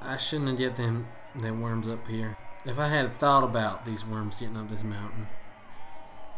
I 0.00 0.16
shouldn't 0.16 0.48
have 0.48 0.58
get 0.58 0.76
them 0.76 1.08
them 1.34 1.60
worms 1.60 1.86
up 1.86 2.06
here. 2.08 2.36
If 2.64 2.78
I 2.78 2.88
had 2.88 3.18
thought 3.18 3.44
about 3.44 3.84
these 3.84 4.04
worms 4.04 4.36
getting 4.36 4.56
up 4.56 4.68
this 4.68 4.82
mountain, 4.82 5.28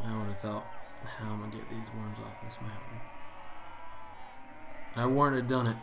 I 0.05 0.17
would 0.17 0.27
have 0.27 0.39
thought, 0.39 0.67
how 1.05 1.33
am 1.33 1.43
I 1.43 1.47
gonna 1.47 1.57
get 1.57 1.69
these 1.69 1.91
worms 1.93 2.19
off 2.19 2.43
this 2.45 2.59
mountain? 2.61 3.01
I 4.97 5.07
wouldn't 5.07 5.37
have 5.37 5.47
done 5.49 5.67
it. 5.67 5.77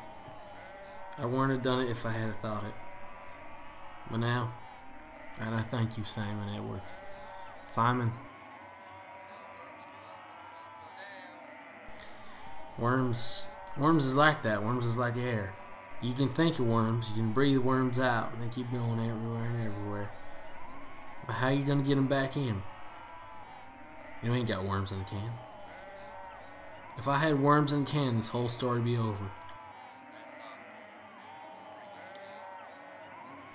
I 1.17 1.25
wouldn't 1.25 1.51
have 1.51 1.61
done 1.61 1.81
it 1.81 1.89
if 1.89 2.05
I 2.05 2.11
had 2.11 2.35
thought 2.41 2.63
it. 2.63 2.73
But 4.09 4.17
now, 4.17 4.53
and 5.39 5.55
I 5.55 5.61
thank 5.61 5.97
you, 5.97 6.03
Simon 6.03 6.53
Edwards. 6.53 6.95
Simon. 7.65 8.13
Worms, 12.77 13.47
worms 13.77 14.05
is 14.05 14.15
like 14.15 14.43
that. 14.43 14.63
Worms 14.63 14.85
is 14.85 14.97
like 14.97 15.15
air. 15.15 15.53
You 16.01 16.13
can 16.13 16.29
think 16.29 16.59
of 16.59 16.67
worms, 16.67 17.09
you 17.09 17.15
can 17.15 17.31
breathe 17.31 17.59
worms 17.59 17.99
out, 17.99 18.33
and 18.33 18.41
they 18.41 18.53
keep 18.53 18.69
going 18.71 18.99
everywhere 18.99 19.45
and 19.45 19.65
everywhere. 19.65 20.11
But 21.25 21.33
how 21.33 21.47
you 21.49 21.63
gonna 21.63 21.83
get 21.83 21.95
them 21.95 22.07
back 22.07 22.35
in? 22.35 22.61
You 24.25 24.33
ain't 24.33 24.47
got 24.47 24.65
worms 24.65 24.91
in 24.91 24.99
a 24.99 25.03
can. 25.03 25.31
If 26.97 27.07
I 27.07 27.19
had 27.19 27.39
worms 27.39 27.71
in 27.71 27.83
a 27.83 27.85
can, 27.85 28.15
this 28.15 28.29
whole 28.29 28.49
story 28.49 28.79
would 28.79 28.85
be 28.85 28.97
over. 28.97 29.29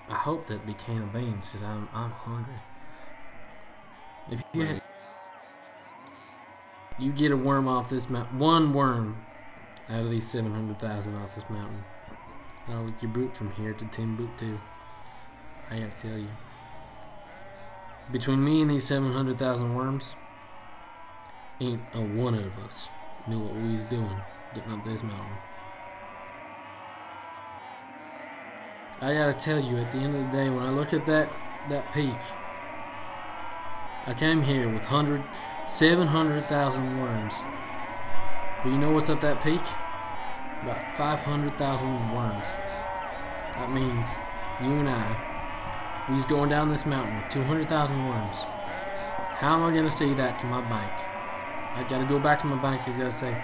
I 0.07 0.15
hope 0.15 0.47
that 0.47 0.65
be 0.65 0.73
can 0.73 1.01
of 1.01 1.11
beans 1.11 1.49
because 1.49 1.61
I'm 1.61 1.89
I'm 1.93 2.11
hungry. 2.11 2.53
If 4.31 4.43
you 4.53 4.61
had, 4.61 4.81
you 6.97 7.11
get 7.11 7.33
a 7.33 7.37
worm 7.37 7.67
off 7.67 7.89
this 7.89 8.09
mountain, 8.09 8.39
one 8.39 8.71
worm 8.71 9.25
out 9.89 10.03
of 10.03 10.09
these 10.09 10.27
seven 10.27 10.53
hundred 10.53 10.79
thousand 10.79 11.15
off 11.15 11.35
this 11.35 11.49
mountain, 11.49 11.83
I'll 12.69 12.83
lick 12.83 13.01
your 13.01 13.11
boot 13.11 13.35
from 13.35 13.51
here 13.51 13.73
to 13.73 13.85
Timbuktu. 13.87 14.57
I 15.69 15.79
gotta 15.79 16.01
tell 16.01 16.17
you. 16.17 16.29
Between 18.09 18.41
me 18.41 18.61
and 18.61 18.71
these 18.71 18.85
seven 18.85 19.11
hundred 19.11 19.37
thousand 19.37 19.75
worms, 19.75 20.15
ain't 21.61 21.81
a 21.93 22.01
one 22.01 22.33
of 22.33 22.57
us 22.59 22.89
knew 23.27 23.39
what 23.39 23.53
we 23.55 23.71
was 23.71 23.85
doing 23.85 24.17
getting 24.53 24.73
up 24.73 24.83
this 24.83 25.03
mountain. 25.03 25.37
I 28.99 29.13
gotta 29.13 29.33
tell 29.33 29.59
you, 29.59 29.77
at 29.77 29.91
the 29.91 29.99
end 29.99 30.15
of 30.15 30.31
the 30.31 30.37
day, 30.37 30.49
when 30.49 30.63
I 30.63 30.71
look 30.71 30.93
at 30.93 31.05
that 31.05 31.29
that 31.69 31.91
peak, 31.93 32.17
I 34.07 34.13
came 34.13 34.41
here 34.41 34.71
with 34.73 34.85
hundred, 34.85 35.23
seven 35.67 36.07
hundred 36.07 36.47
thousand 36.47 36.99
worms. 36.99 37.35
But 38.63 38.69
you 38.69 38.77
know 38.77 38.91
what's 38.91 39.09
up 39.09 39.21
that 39.21 39.43
peak? 39.43 39.61
About 40.63 40.97
five 40.97 41.21
hundred 41.21 41.57
thousand 41.57 41.93
worms. 42.13 42.57
That 43.53 43.71
means 43.71 44.17
you 44.61 44.79
and 44.79 44.89
I, 44.89 46.07
we's 46.11 46.25
going 46.25 46.49
down 46.49 46.69
this 46.69 46.85
mountain 46.85 47.17
with 47.17 47.29
two 47.29 47.43
hundred 47.43 47.69
thousand 47.69 48.07
worms. 48.07 48.43
How 48.43 49.55
am 49.57 49.63
I 49.63 49.75
gonna 49.75 49.91
say 49.91 50.13
that 50.15 50.39
to 50.39 50.45
my 50.47 50.61
bank? 50.61 51.20
I 51.75 51.83
gotta 51.87 52.05
go 52.05 52.19
back 52.19 52.39
to 52.39 52.47
my 52.47 52.61
bank. 52.61 52.87
I 52.87 52.91
gotta 52.91 53.11
say, 53.11 53.35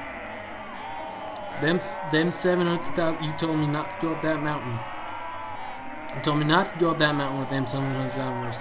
them 1.61 1.79
them 2.11 2.33
seven 2.33 2.67
hundred 2.67 2.93
thousand. 2.95 3.23
You 3.23 3.33
told 3.33 3.57
me 3.57 3.67
not 3.67 3.91
to 3.91 3.97
go 4.01 4.13
up 4.13 4.21
that 4.21 4.41
mountain. 4.43 4.77
You 6.15 6.21
told 6.21 6.39
me 6.39 6.45
not 6.45 6.69
to 6.69 6.77
go 6.77 6.91
up 6.91 6.97
that 6.99 7.15
mountain 7.15 7.39
with 7.39 7.49
them 7.49 7.65
seven 7.67 7.93
hundred 7.93 8.13
thousand 8.13 8.41
worms. 8.41 8.59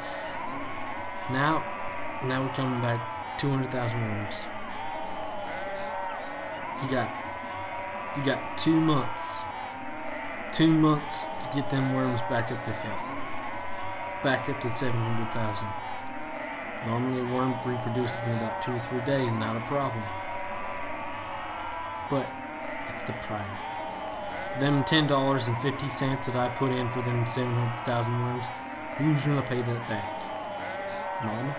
Now, 1.30 1.64
now 2.24 2.42
we're 2.42 2.54
coming 2.54 2.80
back 2.80 3.38
two 3.38 3.50
hundred 3.50 3.72
thousand 3.72 4.00
worms. 4.00 4.48
You 6.82 6.90
got, 6.90 7.10
you 8.16 8.24
got 8.24 8.58
two 8.58 8.80
months. 8.80 9.42
Two 10.52 10.72
months 10.72 11.26
to 11.40 11.48
get 11.54 11.70
them 11.70 11.92
worms 11.92 12.20
back 12.22 12.52
up 12.52 12.62
to 12.64 12.70
health. 12.70 14.22
Back 14.22 14.48
up 14.48 14.60
to 14.60 14.70
seven 14.70 15.00
hundred 15.00 15.32
thousand. 15.32 15.68
Normally, 16.86 17.20
a 17.20 17.34
worm 17.34 17.54
reproduces 17.64 18.28
in 18.28 18.34
about 18.36 18.62
two 18.62 18.72
or 18.72 18.78
three 18.80 19.00
days, 19.00 19.30
not 19.32 19.56
a 19.56 19.60
problem. 19.66 20.04
But 22.08 22.28
it's 22.88 23.02
the 23.02 23.12
pride. 23.14 23.44
Them 24.60 24.84
ten 24.84 25.06
dollars 25.06 25.48
and 25.48 25.58
fifty 25.58 25.88
cents 25.88 26.26
that 26.26 26.36
I 26.36 26.48
put 26.48 26.70
in 26.72 26.88
for 26.88 27.02
them 27.02 27.26
seven 27.26 27.52
hundred 27.52 27.84
thousand 27.84 28.18
worms, 28.22 28.46
who's 28.96 29.26
gonna 29.26 29.42
pay 29.42 29.62
that 29.62 29.88
back? 29.88 31.24
Mama? 31.24 31.54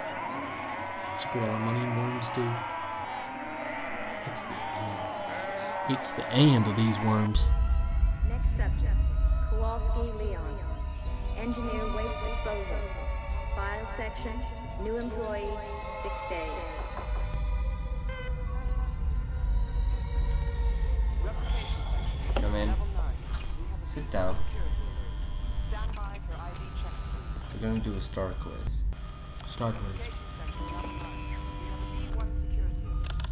She 1.20 1.28
put 1.28 1.42
all 1.42 1.48
her 1.48 1.60
money 1.60 1.82
in 1.82 1.98
worms 1.98 2.30
too. 2.30 2.50
It's 4.28 4.44
the 4.44 4.56
end. 4.80 5.22
It's 5.90 6.12
the 6.14 6.28
end 6.32 6.68
of 6.68 6.76
these 6.76 6.98
worms. 7.00 7.52
Next 8.30 8.50
subject, 8.58 8.98
Kowalski 9.50 10.12
Leon. 10.24 10.60
Engineer 11.38 11.86
waste 11.96 12.20
disposal. 12.24 13.17
File 13.58 13.88
section, 13.98 14.40
new 14.84 14.98
employee, 14.98 15.50
six 16.04 16.14
days. 16.30 16.52
Come 22.36 22.54
in. 22.54 22.74
Sit 23.84 24.12
down. 24.12 24.36
We're 27.52 27.68
gonna 27.68 27.80
do 27.80 27.94
a 27.94 28.00
star 28.02 28.36
quiz. 28.40 28.84
Star 29.46 29.72
quiz. 29.72 30.08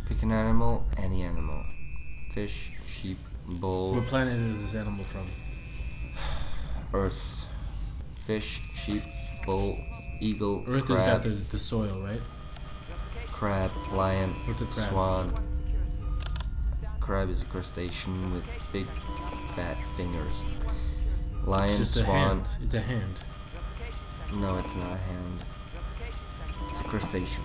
Pick 0.07 0.23
an 0.23 0.31
animal, 0.31 0.87
any 0.97 1.21
animal. 1.21 1.63
Fish, 2.31 2.71
sheep, 2.87 3.19
bull, 3.47 3.93
What 3.93 4.07
planet 4.07 4.39
is 4.39 4.59
this 4.59 4.73
animal 4.73 5.05
from? 5.05 5.27
earth. 6.95 7.45
Fish, 8.15 8.63
sheep, 8.73 9.03
bull, 9.45 9.77
eagle, 10.19 10.63
Earth 10.67 10.85
crab, 10.85 10.97
has 10.99 11.07
got 11.07 11.21
the, 11.23 11.29
the 11.29 11.59
soil, 11.59 12.01
right? 12.01 12.21
crab, 13.31 13.71
lion, 13.91 14.29
What's 14.45 14.61
a 14.61 14.65
crab? 14.65 14.89
swan. 14.89 15.33
Crab 16.99 17.29
is 17.29 17.43
a 17.43 17.45
crustacean 17.45 18.33
with 18.33 18.43
big, 18.71 18.85
fat 19.55 19.77
fingers. 19.97 20.45
Lion, 21.43 21.63
It's 21.69 21.77
just 21.77 21.97
a 21.97 22.03
swan. 22.05 22.17
hand. 22.17 22.49
It's 22.63 22.73
a 22.73 22.81
hand. 22.81 23.19
No, 24.33 24.57
it's 24.57 24.75
not 24.75 24.91
a 24.91 24.97
hand. 24.97 25.45
It's 26.71 26.79
a 26.79 26.83
crustacean. 26.85 27.43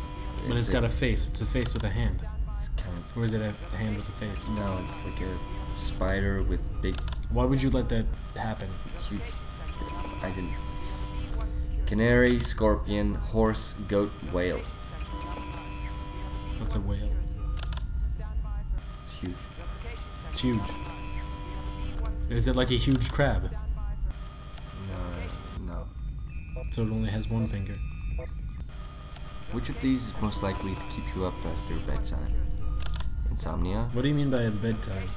But 0.48 0.56
it's 0.56 0.70
got 0.70 0.84
a 0.84 0.88
face. 0.88 1.28
It's 1.28 1.40
a 1.42 1.46
face 1.46 1.74
with 1.74 1.84
a 1.84 1.90
hand. 1.90 2.24
It's 2.48 2.68
kind 2.70 2.96
of 2.96 3.16
Or 3.18 3.24
is 3.24 3.34
it 3.34 3.42
a 3.42 3.76
hand 3.76 3.96
with 3.96 4.08
a 4.08 4.12
face? 4.12 4.46
no. 4.48 4.80
It's 4.84 5.04
like 5.04 5.20
a 5.20 5.36
spider 5.76 6.42
with 6.42 6.60
big, 6.80 6.94
Why 7.30 7.44
would 7.44 7.62
you 7.62 7.68
let 7.70 7.88
that 7.90 8.06
happen? 8.36 8.68
huge. 9.08 9.20
I 10.22 10.30
didn't. 10.30 10.50
Canary, 11.90 12.38
scorpion, 12.38 13.16
horse, 13.16 13.72
goat, 13.88 14.12
whale. 14.32 14.60
What's 16.58 16.76
a 16.76 16.80
whale? 16.80 17.10
It's 19.02 19.18
huge. 19.20 19.34
It's 20.28 20.38
huge. 20.38 20.70
Is 22.28 22.46
it 22.46 22.54
like 22.54 22.70
a 22.70 22.74
huge 22.76 23.10
crab? 23.10 23.50
No, 24.86 25.66
no. 25.66 25.88
So 26.70 26.82
it 26.82 26.92
only 26.92 27.10
has 27.10 27.28
one 27.28 27.48
finger. 27.48 27.74
Which 29.50 29.68
of 29.68 29.80
these 29.80 30.10
is 30.10 30.14
most 30.22 30.44
likely 30.44 30.76
to 30.76 30.86
keep 30.94 31.04
you 31.16 31.24
up 31.24 31.34
past 31.42 31.68
your 31.68 31.80
bedtime? 31.80 32.32
Insomnia, 33.32 33.90
What 33.94 34.02
do 34.02 34.08
you 34.08 34.14
mean 34.14 34.30
by 34.30 34.42
a 34.42 34.50
bedtime? 34.52 35.08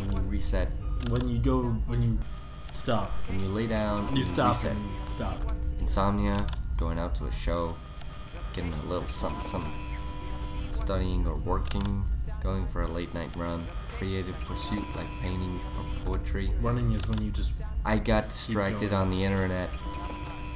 when 0.00 0.16
you 0.16 0.22
reset, 0.22 0.68
When 1.10 1.28
you 1.28 1.38
go, 1.38 1.62
when 1.86 2.02
you 2.02 2.18
stop. 2.72 3.10
when 3.28 3.40
you 3.40 3.48
lay 3.48 3.66
down, 3.66 4.06
and 4.08 4.16
You 4.16 4.22
stop 4.22 4.52
reset. 4.54 4.72
and 4.72 5.08
stop. 5.08 5.38
Insomnia, 5.80 6.46
going 6.76 6.98
out 6.98 7.14
to 7.16 7.26
a 7.26 7.32
show, 7.32 7.76
getting 8.52 8.72
a 8.72 8.82
little 8.84 9.08
something, 9.08 9.46
something, 9.46 9.72
studying 10.72 11.26
or 11.26 11.36
working, 11.36 12.04
going 12.42 12.66
for 12.66 12.82
a 12.82 12.88
late 12.88 13.12
night 13.14 13.34
run, 13.36 13.66
creative 13.88 14.38
pursuit 14.40 14.84
like 14.96 15.08
painting 15.20 15.60
or 15.78 16.04
poetry. 16.04 16.52
Running 16.60 16.92
is 16.92 17.06
when 17.08 17.20
you 17.22 17.30
just 17.30 17.52
I 17.84 17.98
got 17.98 18.28
distracted 18.28 18.92
on 18.92 19.10
the 19.10 19.24
internet, 19.24 19.70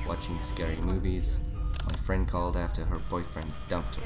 watching 0.06 0.40
scary 0.42 0.76
movies. 0.76 1.40
My 1.86 1.96
friend 1.98 2.26
called 2.26 2.56
after 2.56 2.84
her 2.84 2.98
boyfriend 3.10 3.50
dumped 3.68 3.96
her. 3.96 4.02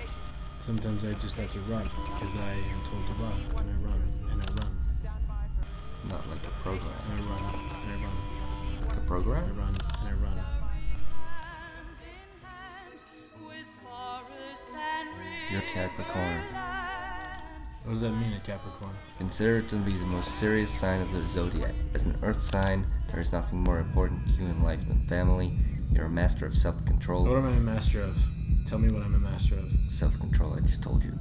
sometimes 0.58 1.04
I 1.04 1.12
just 1.14 1.36
have 1.36 1.50
to 1.50 1.60
run 1.60 1.88
because 2.14 2.34
I 2.34 2.52
am 2.54 2.82
told 2.84 3.06
to 3.06 3.12
run 3.22 3.40
and 3.58 3.70
I 3.70 3.88
run 3.88 4.02
and 4.32 4.42
I 4.42 4.46
run 4.62 4.78
Not 6.08 6.28
like 6.28 6.44
a 6.44 6.50
program. 6.62 6.90
I 7.12 7.20
run 7.20 7.67
and 9.16 9.26
I 9.26 9.30
run 9.30 9.42
and 9.44 9.60
I 9.60 9.62
run 9.62 9.74
and 10.00 10.08
I 10.08 10.12
run. 10.12 10.44
You're 15.50 15.62
Capricorn. 15.62 16.42
What 17.84 17.92
does 17.92 18.02
that 18.02 18.10
mean, 18.10 18.34
a 18.34 18.40
Capricorn? 18.40 18.94
Consider 19.16 19.58
it 19.58 19.68
to 19.68 19.76
be 19.76 19.92
the 19.92 20.04
most 20.04 20.34
serious 20.34 20.70
sign 20.70 21.00
of 21.00 21.10
the 21.12 21.24
zodiac. 21.24 21.74
As 21.94 22.02
an 22.02 22.18
earth 22.22 22.40
sign, 22.40 22.86
there 23.10 23.18
is 23.18 23.32
nothing 23.32 23.60
more 23.60 23.78
important 23.78 24.28
to 24.28 24.42
you 24.42 24.48
in 24.48 24.62
life 24.62 24.86
than 24.86 25.06
family. 25.06 25.56
You're 25.90 26.04
a 26.04 26.10
master 26.10 26.44
of 26.44 26.54
self 26.54 26.84
control. 26.84 27.24
What 27.24 27.38
am 27.38 27.46
I 27.46 27.52
a 27.52 27.60
master 27.60 28.02
of? 28.02 28.22
Tell 28.66 28.78
me 28.78 28.88
what 28.92 29.02
I'm 29.02 29.14
a 29.14 29.18
master 29.18 29.54
of. 29.56 29.72
Self 29.88 30.20
control, 30.20 30.52
I 30.52 30.60
just 30.60 30.82
told 30.82 31.02
you. 31.02 31.12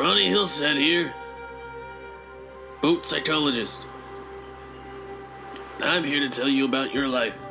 Ronnie 0.00 0.28
Hillside 0.28 0.78
here, 0.78 1.12
boat 2.80 3.04
psychologist. 3.04 3.86
I'm 5.82 6.04
here 6.04 6.20
to 6.20 6.30
tell 6.30 6.48
you 6.48 6.64
about 6.64 6.94
your 6.94 7.06
life. 7.06 7.44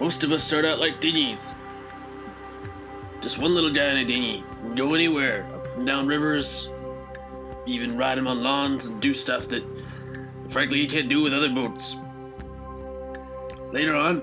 Most 0.00 0.24
of 0.24 0.32
us 0.32 0.42
start 0.42 0.64
out 0.64 0.80
like 0.80 1.00
dinghies. 1.00 1.54
Just 3.20 3.38
one 3.38 3.54
little 3.54 3.70
guy 3.70 3.84
in 3.90 3.98
a 3.98 4.04
dinghy. 4.04 4.42
Can 4.62 4.74
go 4.74 4.94
anywhere, 4.94 5.46
up 5.54 5.76
and 5.76 5.86
down 5.86 6.08
rivers, 6.08 6.70
even 7.64 7.96
ride 7.96 8.18
him 8.18 8.26
on 8.26 8.42
lawns 8.42 8.86
and 8.86 9.00
do 9.00 9.14
stuff 9.14 9.46
that, 9.46 9.62
frankly, 10.48 10.80
you 10.80 10.88
can't 10.88 11.08
do 11.08 11.22
with 11.22 11.32
other 11.32 11.50
boats. 11.50 11.98
Later 13.70 13.94
on, 13.94 14.22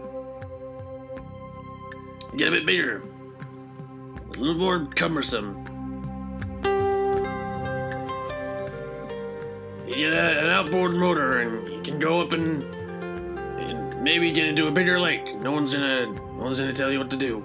get 2.35 2.49
a 2.49 2.51
bit 2.51 2.65
bigger, 2.65 3.03
a 4.35 4.37
little 4.37 4.61
more 4.61 4.85
cumbersome. 4.97 5.68
Outboard 10.59 10.93
motor 10.93 11.39
and 11.39 11.69
you 11.69 11.81
can 11.81 11.99
go 11.99 12.19
up 12.19 12.33
and, 12.33 12.63
and 12.63 14.03
maybe 14.03 14.29
get 14.33 14.45
into 14.45 14.67
a 14.67 14.71
bigger 14.71 14.99
lake. 14.99 15.41
No 15.41 15.53
one's 15.53 15.73
gonna 15.73 16.07
no 16.07 16.43
one's 16.43 16.59
gonna 16.59 16.73
tell 16.73 16.91
you 16.91 16.99
what 16.99 17.09
to 17.11 17.17
do. 17.17 17.41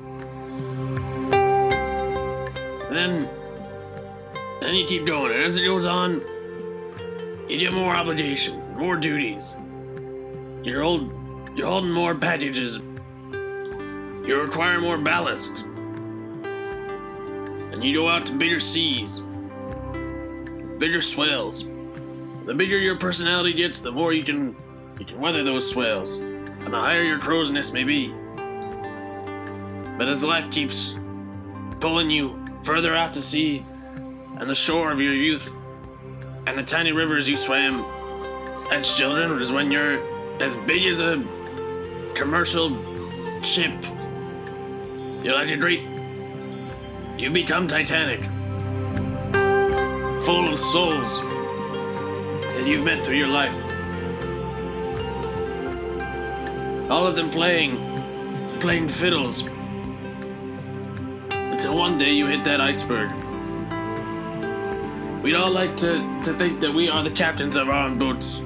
Then 2.91 3.29
then 4.61 4.75
you 4.75 4.85
keep 4.85 5.07
going, 5.07 5.33
and 5.33 5.43
as 5.43 5.57
it 5.57 5.65
goes 5.65 5.87
on, 5.87 6.25
you 7.49 7.57
get 7.57 7.73
more 7.73 7.95
obligations, 7.95 8.71
more 8.71 8.97
duties. 8.97 9.55
You're 10.65 10.83
old 10.83 11.13
you're 11.55 11.69
holding 11.69 11.93
more 11.93 12.17
packages. 12.17 12.81
You 13.31 14.41
require 14.41 14.81
more 14.81 14.99
ballast. 14.99 15.67
And 17.71 17.85
you 17.85 17.95
go 17.95 18.09
out 18.09 18.27
to 18.27 18.33
bigger 18.33 18.59
seas, 18.59 19.21
bigger 20.79 21.01
swells. 21.01 21.69
The 22.45 22.53
bigger 22.53 22.79
your 22.79 22.97
personality 22.97 23.55
gets, 23.55 23.81
the 23.81 23.91
more 23.91 24.13
you 24.13 24.23
can 24.23 24.55
you 24.99 25.07
can 25.07 25.19
weather 25.19 25.43
those 25.43 25.69
swells, 25.69 26.19
and 26.19 26.73
the 26.73 26.79
higher 26.79 27.03
your 27.03 27.19
crow's 27.19 27.51
nest 27.51 27.73
may 27.73 27.85
be. 27.85 28.13
But 29.97 30.09
as 30.11 30.23
life 30.23 30.51
keeps 30.51 30.95
pulling 31.81 32.11
you 32.11 32.39
further 32.63 32.95
out 32.95 33.15
to 33.15 33.23
sea, 33.23 33.65
and 34.39 34.49
the 34.49 34.55
shore 34.55 34.91
of 34.91 35.01
your 35.01 35.15
youth, 35.15 35.57
and 36.47 36.59
the 36.59 36.63
tiny 36.63 36.93
rivers 36.93 37.27
you 37.27 37.39
swam 37.39 37.83
as 38.71 38.95
children, 38.95 39.41
is 39.41 39.51
when 39.51 39.71
you're 39.71 39.97
as 40.43 40.57
big 40.59 40.85
as 40.85 41.01
a 41.01 41.25
commercial 42.15 42.71
ship. 43.43 43.75
You're 45.23 45.35
like 45.35 45.51
a 45.51 45.57
great. 45.57 45.81
You 47.17 47.31
become 47.31 47.67
Titanic, 47.67 48.23
full 50.27 50.47
of 50.53 50.59
souls 50.59 51.23
that 52.55 52.67
you've 52.67 52.85
met 52.85 53.03
through 53.03 53.17
your 53.17 53.29
life. 53.29 53.67
All 56.89 57.07
of 57.07 57.17
them 57.17 57.29
playing, 57.29 58.59
playing 58.61 58.89
fiddles. 58.89 59.43
Until 61.31 61.77
one 61.77 61.99
day 61.99 62.13
you 62.13 62.27
hit 62.27 62.45
that 62.45 62.61
iceberg. 62.61 63.11
We'd 65.23 65.35
all 65.35 65.51
like 65.51 65.77
to, 65.79 66.21
to 66.23 66.35
think 66.35 66.61
that 66.61 66.73
we 66.73 66.89
are 66.89 67.03
the 67.03 67.11
captains 67.11 67.57
of 67.57 67.69
our 67.69 67.87
own 67.87 67.99
boats. 67.99 68.41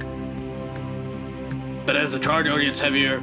But 1.84 1.96
as 1.96 2.12
the 2.12 2.20
cargo 2.20 2.59
gets 2.59 2.80
heavier, 2.80 3.18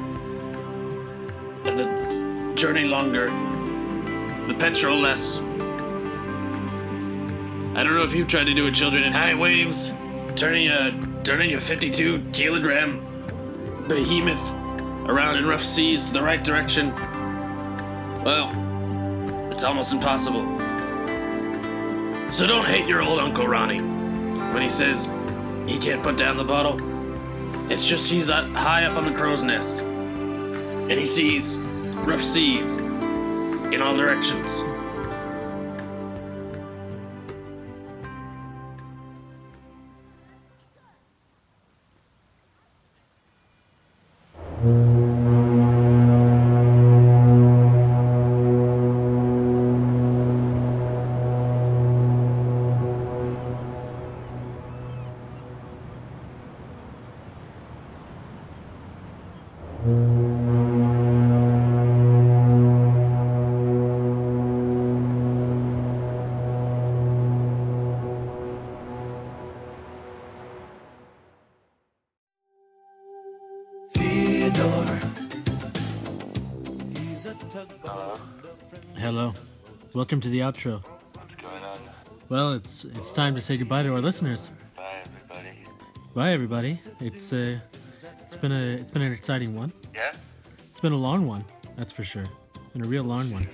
and 1.64 1.78
the 1.78 2.52
journey 2.54 2.84
longer, 2.84 3.26
the 4.46 4.54
petrol 4.54 4.98
less. 4.98 5.40
I 7.74 7.82
don't 7.82 7.94
know 7.94 8.02
if 8.02 8.14
you've 8.14 8.28
tried 8.28 8.44
to 8.44 8.54
do 8.54 8.66
it, 8.66 8.74
children, 8.74 9.02
in 9.02 9.12
high 9.12 9.34
waves 9.34 9.92
turning 10.36 10.68
a 10.68 11.22
turning 11.24 11.54
a 11.54 11.60
52 11.60 12.20
kilogram 12.32 13.00
behemoth 13.88 14.54
around 15.08 15.36
in 15.36 15.46
rough 15.46 15.62
seas 15.62 16.04
to 16.04 16.12
the 16.12 16.22
right 16.22 16.44
direction. 16.44 16.94
Well, 18.22 18.50
it's 19.50 19.64
almost 19.64 19.92
impossible. 19.92 20.42
So 22.30 22.46
don't 22.46 22.66
hate 22.66 22.86
your 22.86 23.02
old 23.02 23.18
Uncle 23.18 23.48
Ronnie 23.48 23.80
when 24.52 24.62
he 24.62 24.68
says 24.68 25.10
he 25.66 25.78
can't 25.78 26.02
put 26.02 26.18
down 26.18 26.36
the 26.36 26.44
bottle. 26.44 26.76
It's 27.72 27.86
just 27.86 28.10
he's 28.10 28.28
high 28.28 28.84
up 28.84 28.98
on 28.98 29.04
the 29.04 29.12
crow's 29.12 29.42
nest 29.42 29.82
and 29.82 30.92
he 30.92 31.06
sees 31.06 31.58
rough 32.06 32.22
seas 32.22 32.78
in 32.78 33.80
all 33.80 33.96
directions. 33.96 34.60
Welcome 80.06 80.20
to 80.20 80.28
the 80.28 80.38
outro. 80.38 80.84
What's 81.14 81.34
going 81.34 81.64
on? 81.64 81.80
Well, 82.28 82.52
it's 82.52 82.84
it's 82.84 83.10
time 83.10 83.34
to 83.34 83.40
say 83.40 83.56
goodbye 83.56 83.82
to 83.82 83.92
our 83.92 84.00
listeners. 84.00 84.48
Bye, 84.76 85.02
everybody. 85.04 85.58
Bye, 86.14 86.30
everybody. 86.30 86.80
It's 87.00 87.32
uh, 87.32 87.58
it's 88.24 88.36
been 88.36 88.52
a 88.52 88.76
it's 88.76 88.92
been 88.92 89.02
an 89.02 89.10
exciting 89.10 89.56
one. 89.56 89.72
Yeah? 89.92 90.12
It's 90.70 90.78
been 90.80 90.92
a 90.92 90.96
long 90.96 91.26
one, 91.26 91.44
that's 91.76 91.90
for 91.90 92.04
sure. 92.04 92.22
and 92.74 92.84
a 92.84 92.88
real 92.88 93.02
long 93.02 93.32
one. 93.32 93.48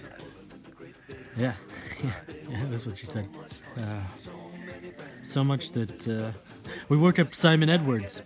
Yeah, 1.38 1.54
yeah, 2.04 2.10
yeah. 2.50 2.64
That's 2.68 2.84
what 2.84 2.98
she 2.98 3.06
said. 3.06 3.26
Uh, 3.78 4.00
so 5.22 5.42
much 5.42 5.72
that 5.72 6.06
uh, 6.06 6.32
we 6.90 6.98
worked 6.98 7.18
up 7.18 7.28
Simon 7.28 7.70
Edwards. 7.70 8.18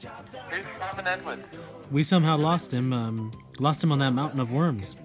Who's 0.50 0.66
Simon 0.80 1.06
Edwards? 1.06 1.44
We 1.92 2.02
somehow 2.02 2.36
lost 2.38 2.72
him. 2.72 2.92
Um, 2.92 3.30
Lost 3.58 3.82
him 3.82 3.90
on 3.90 3.98
that 4.00 4.10
mountain 4.12 4.40
of 4.40 4.52
worms. 4.52 4.96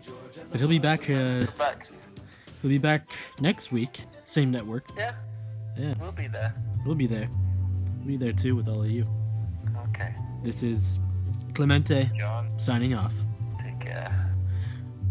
But 0.52 0.60
he'll 0.60 0.70
be 0.70 0.80
back. 0.80 1.10
Uh, 1.10 1.46
He'll 2.62 2.70
be 2.70 2.78
back 2.78 3.10
next 3.40 3.72
week. 3.72 4.06
Same 4.26 4.52
network. 4.52 4.90
Yeah, 4.98 5.14
Yeah, 5.78 5.94
we'll 6.00 6.12
be 6.12 6.28
there. 6.28 6.54
we'll 6.86 6.96
be 6.96 7.08
there. 7.08 7.30
We'll 7.98 8.08
be 8.08 8.18
there 8.18 8.34
too 8.34 8.56
with 8.56 8.68
all 8.68 8.84
of 8.84 8.90
you. 8.90 9.08
Okay. 9.90 10.14
This 10.44 10.64
is 10.64 11.00
Clemente 11.54 12.10
John, 12.18 12.58
signing 12.58 12.94
off. 12.94 13.14
take 13.62 13.80
care. 13.80 14.34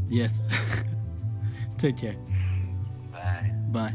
Yes. 0.08 0.42
Take 1.78 1.96
care. 1.96 2.16
Bye. 3.10 3.52
Bye. 3.70 3.94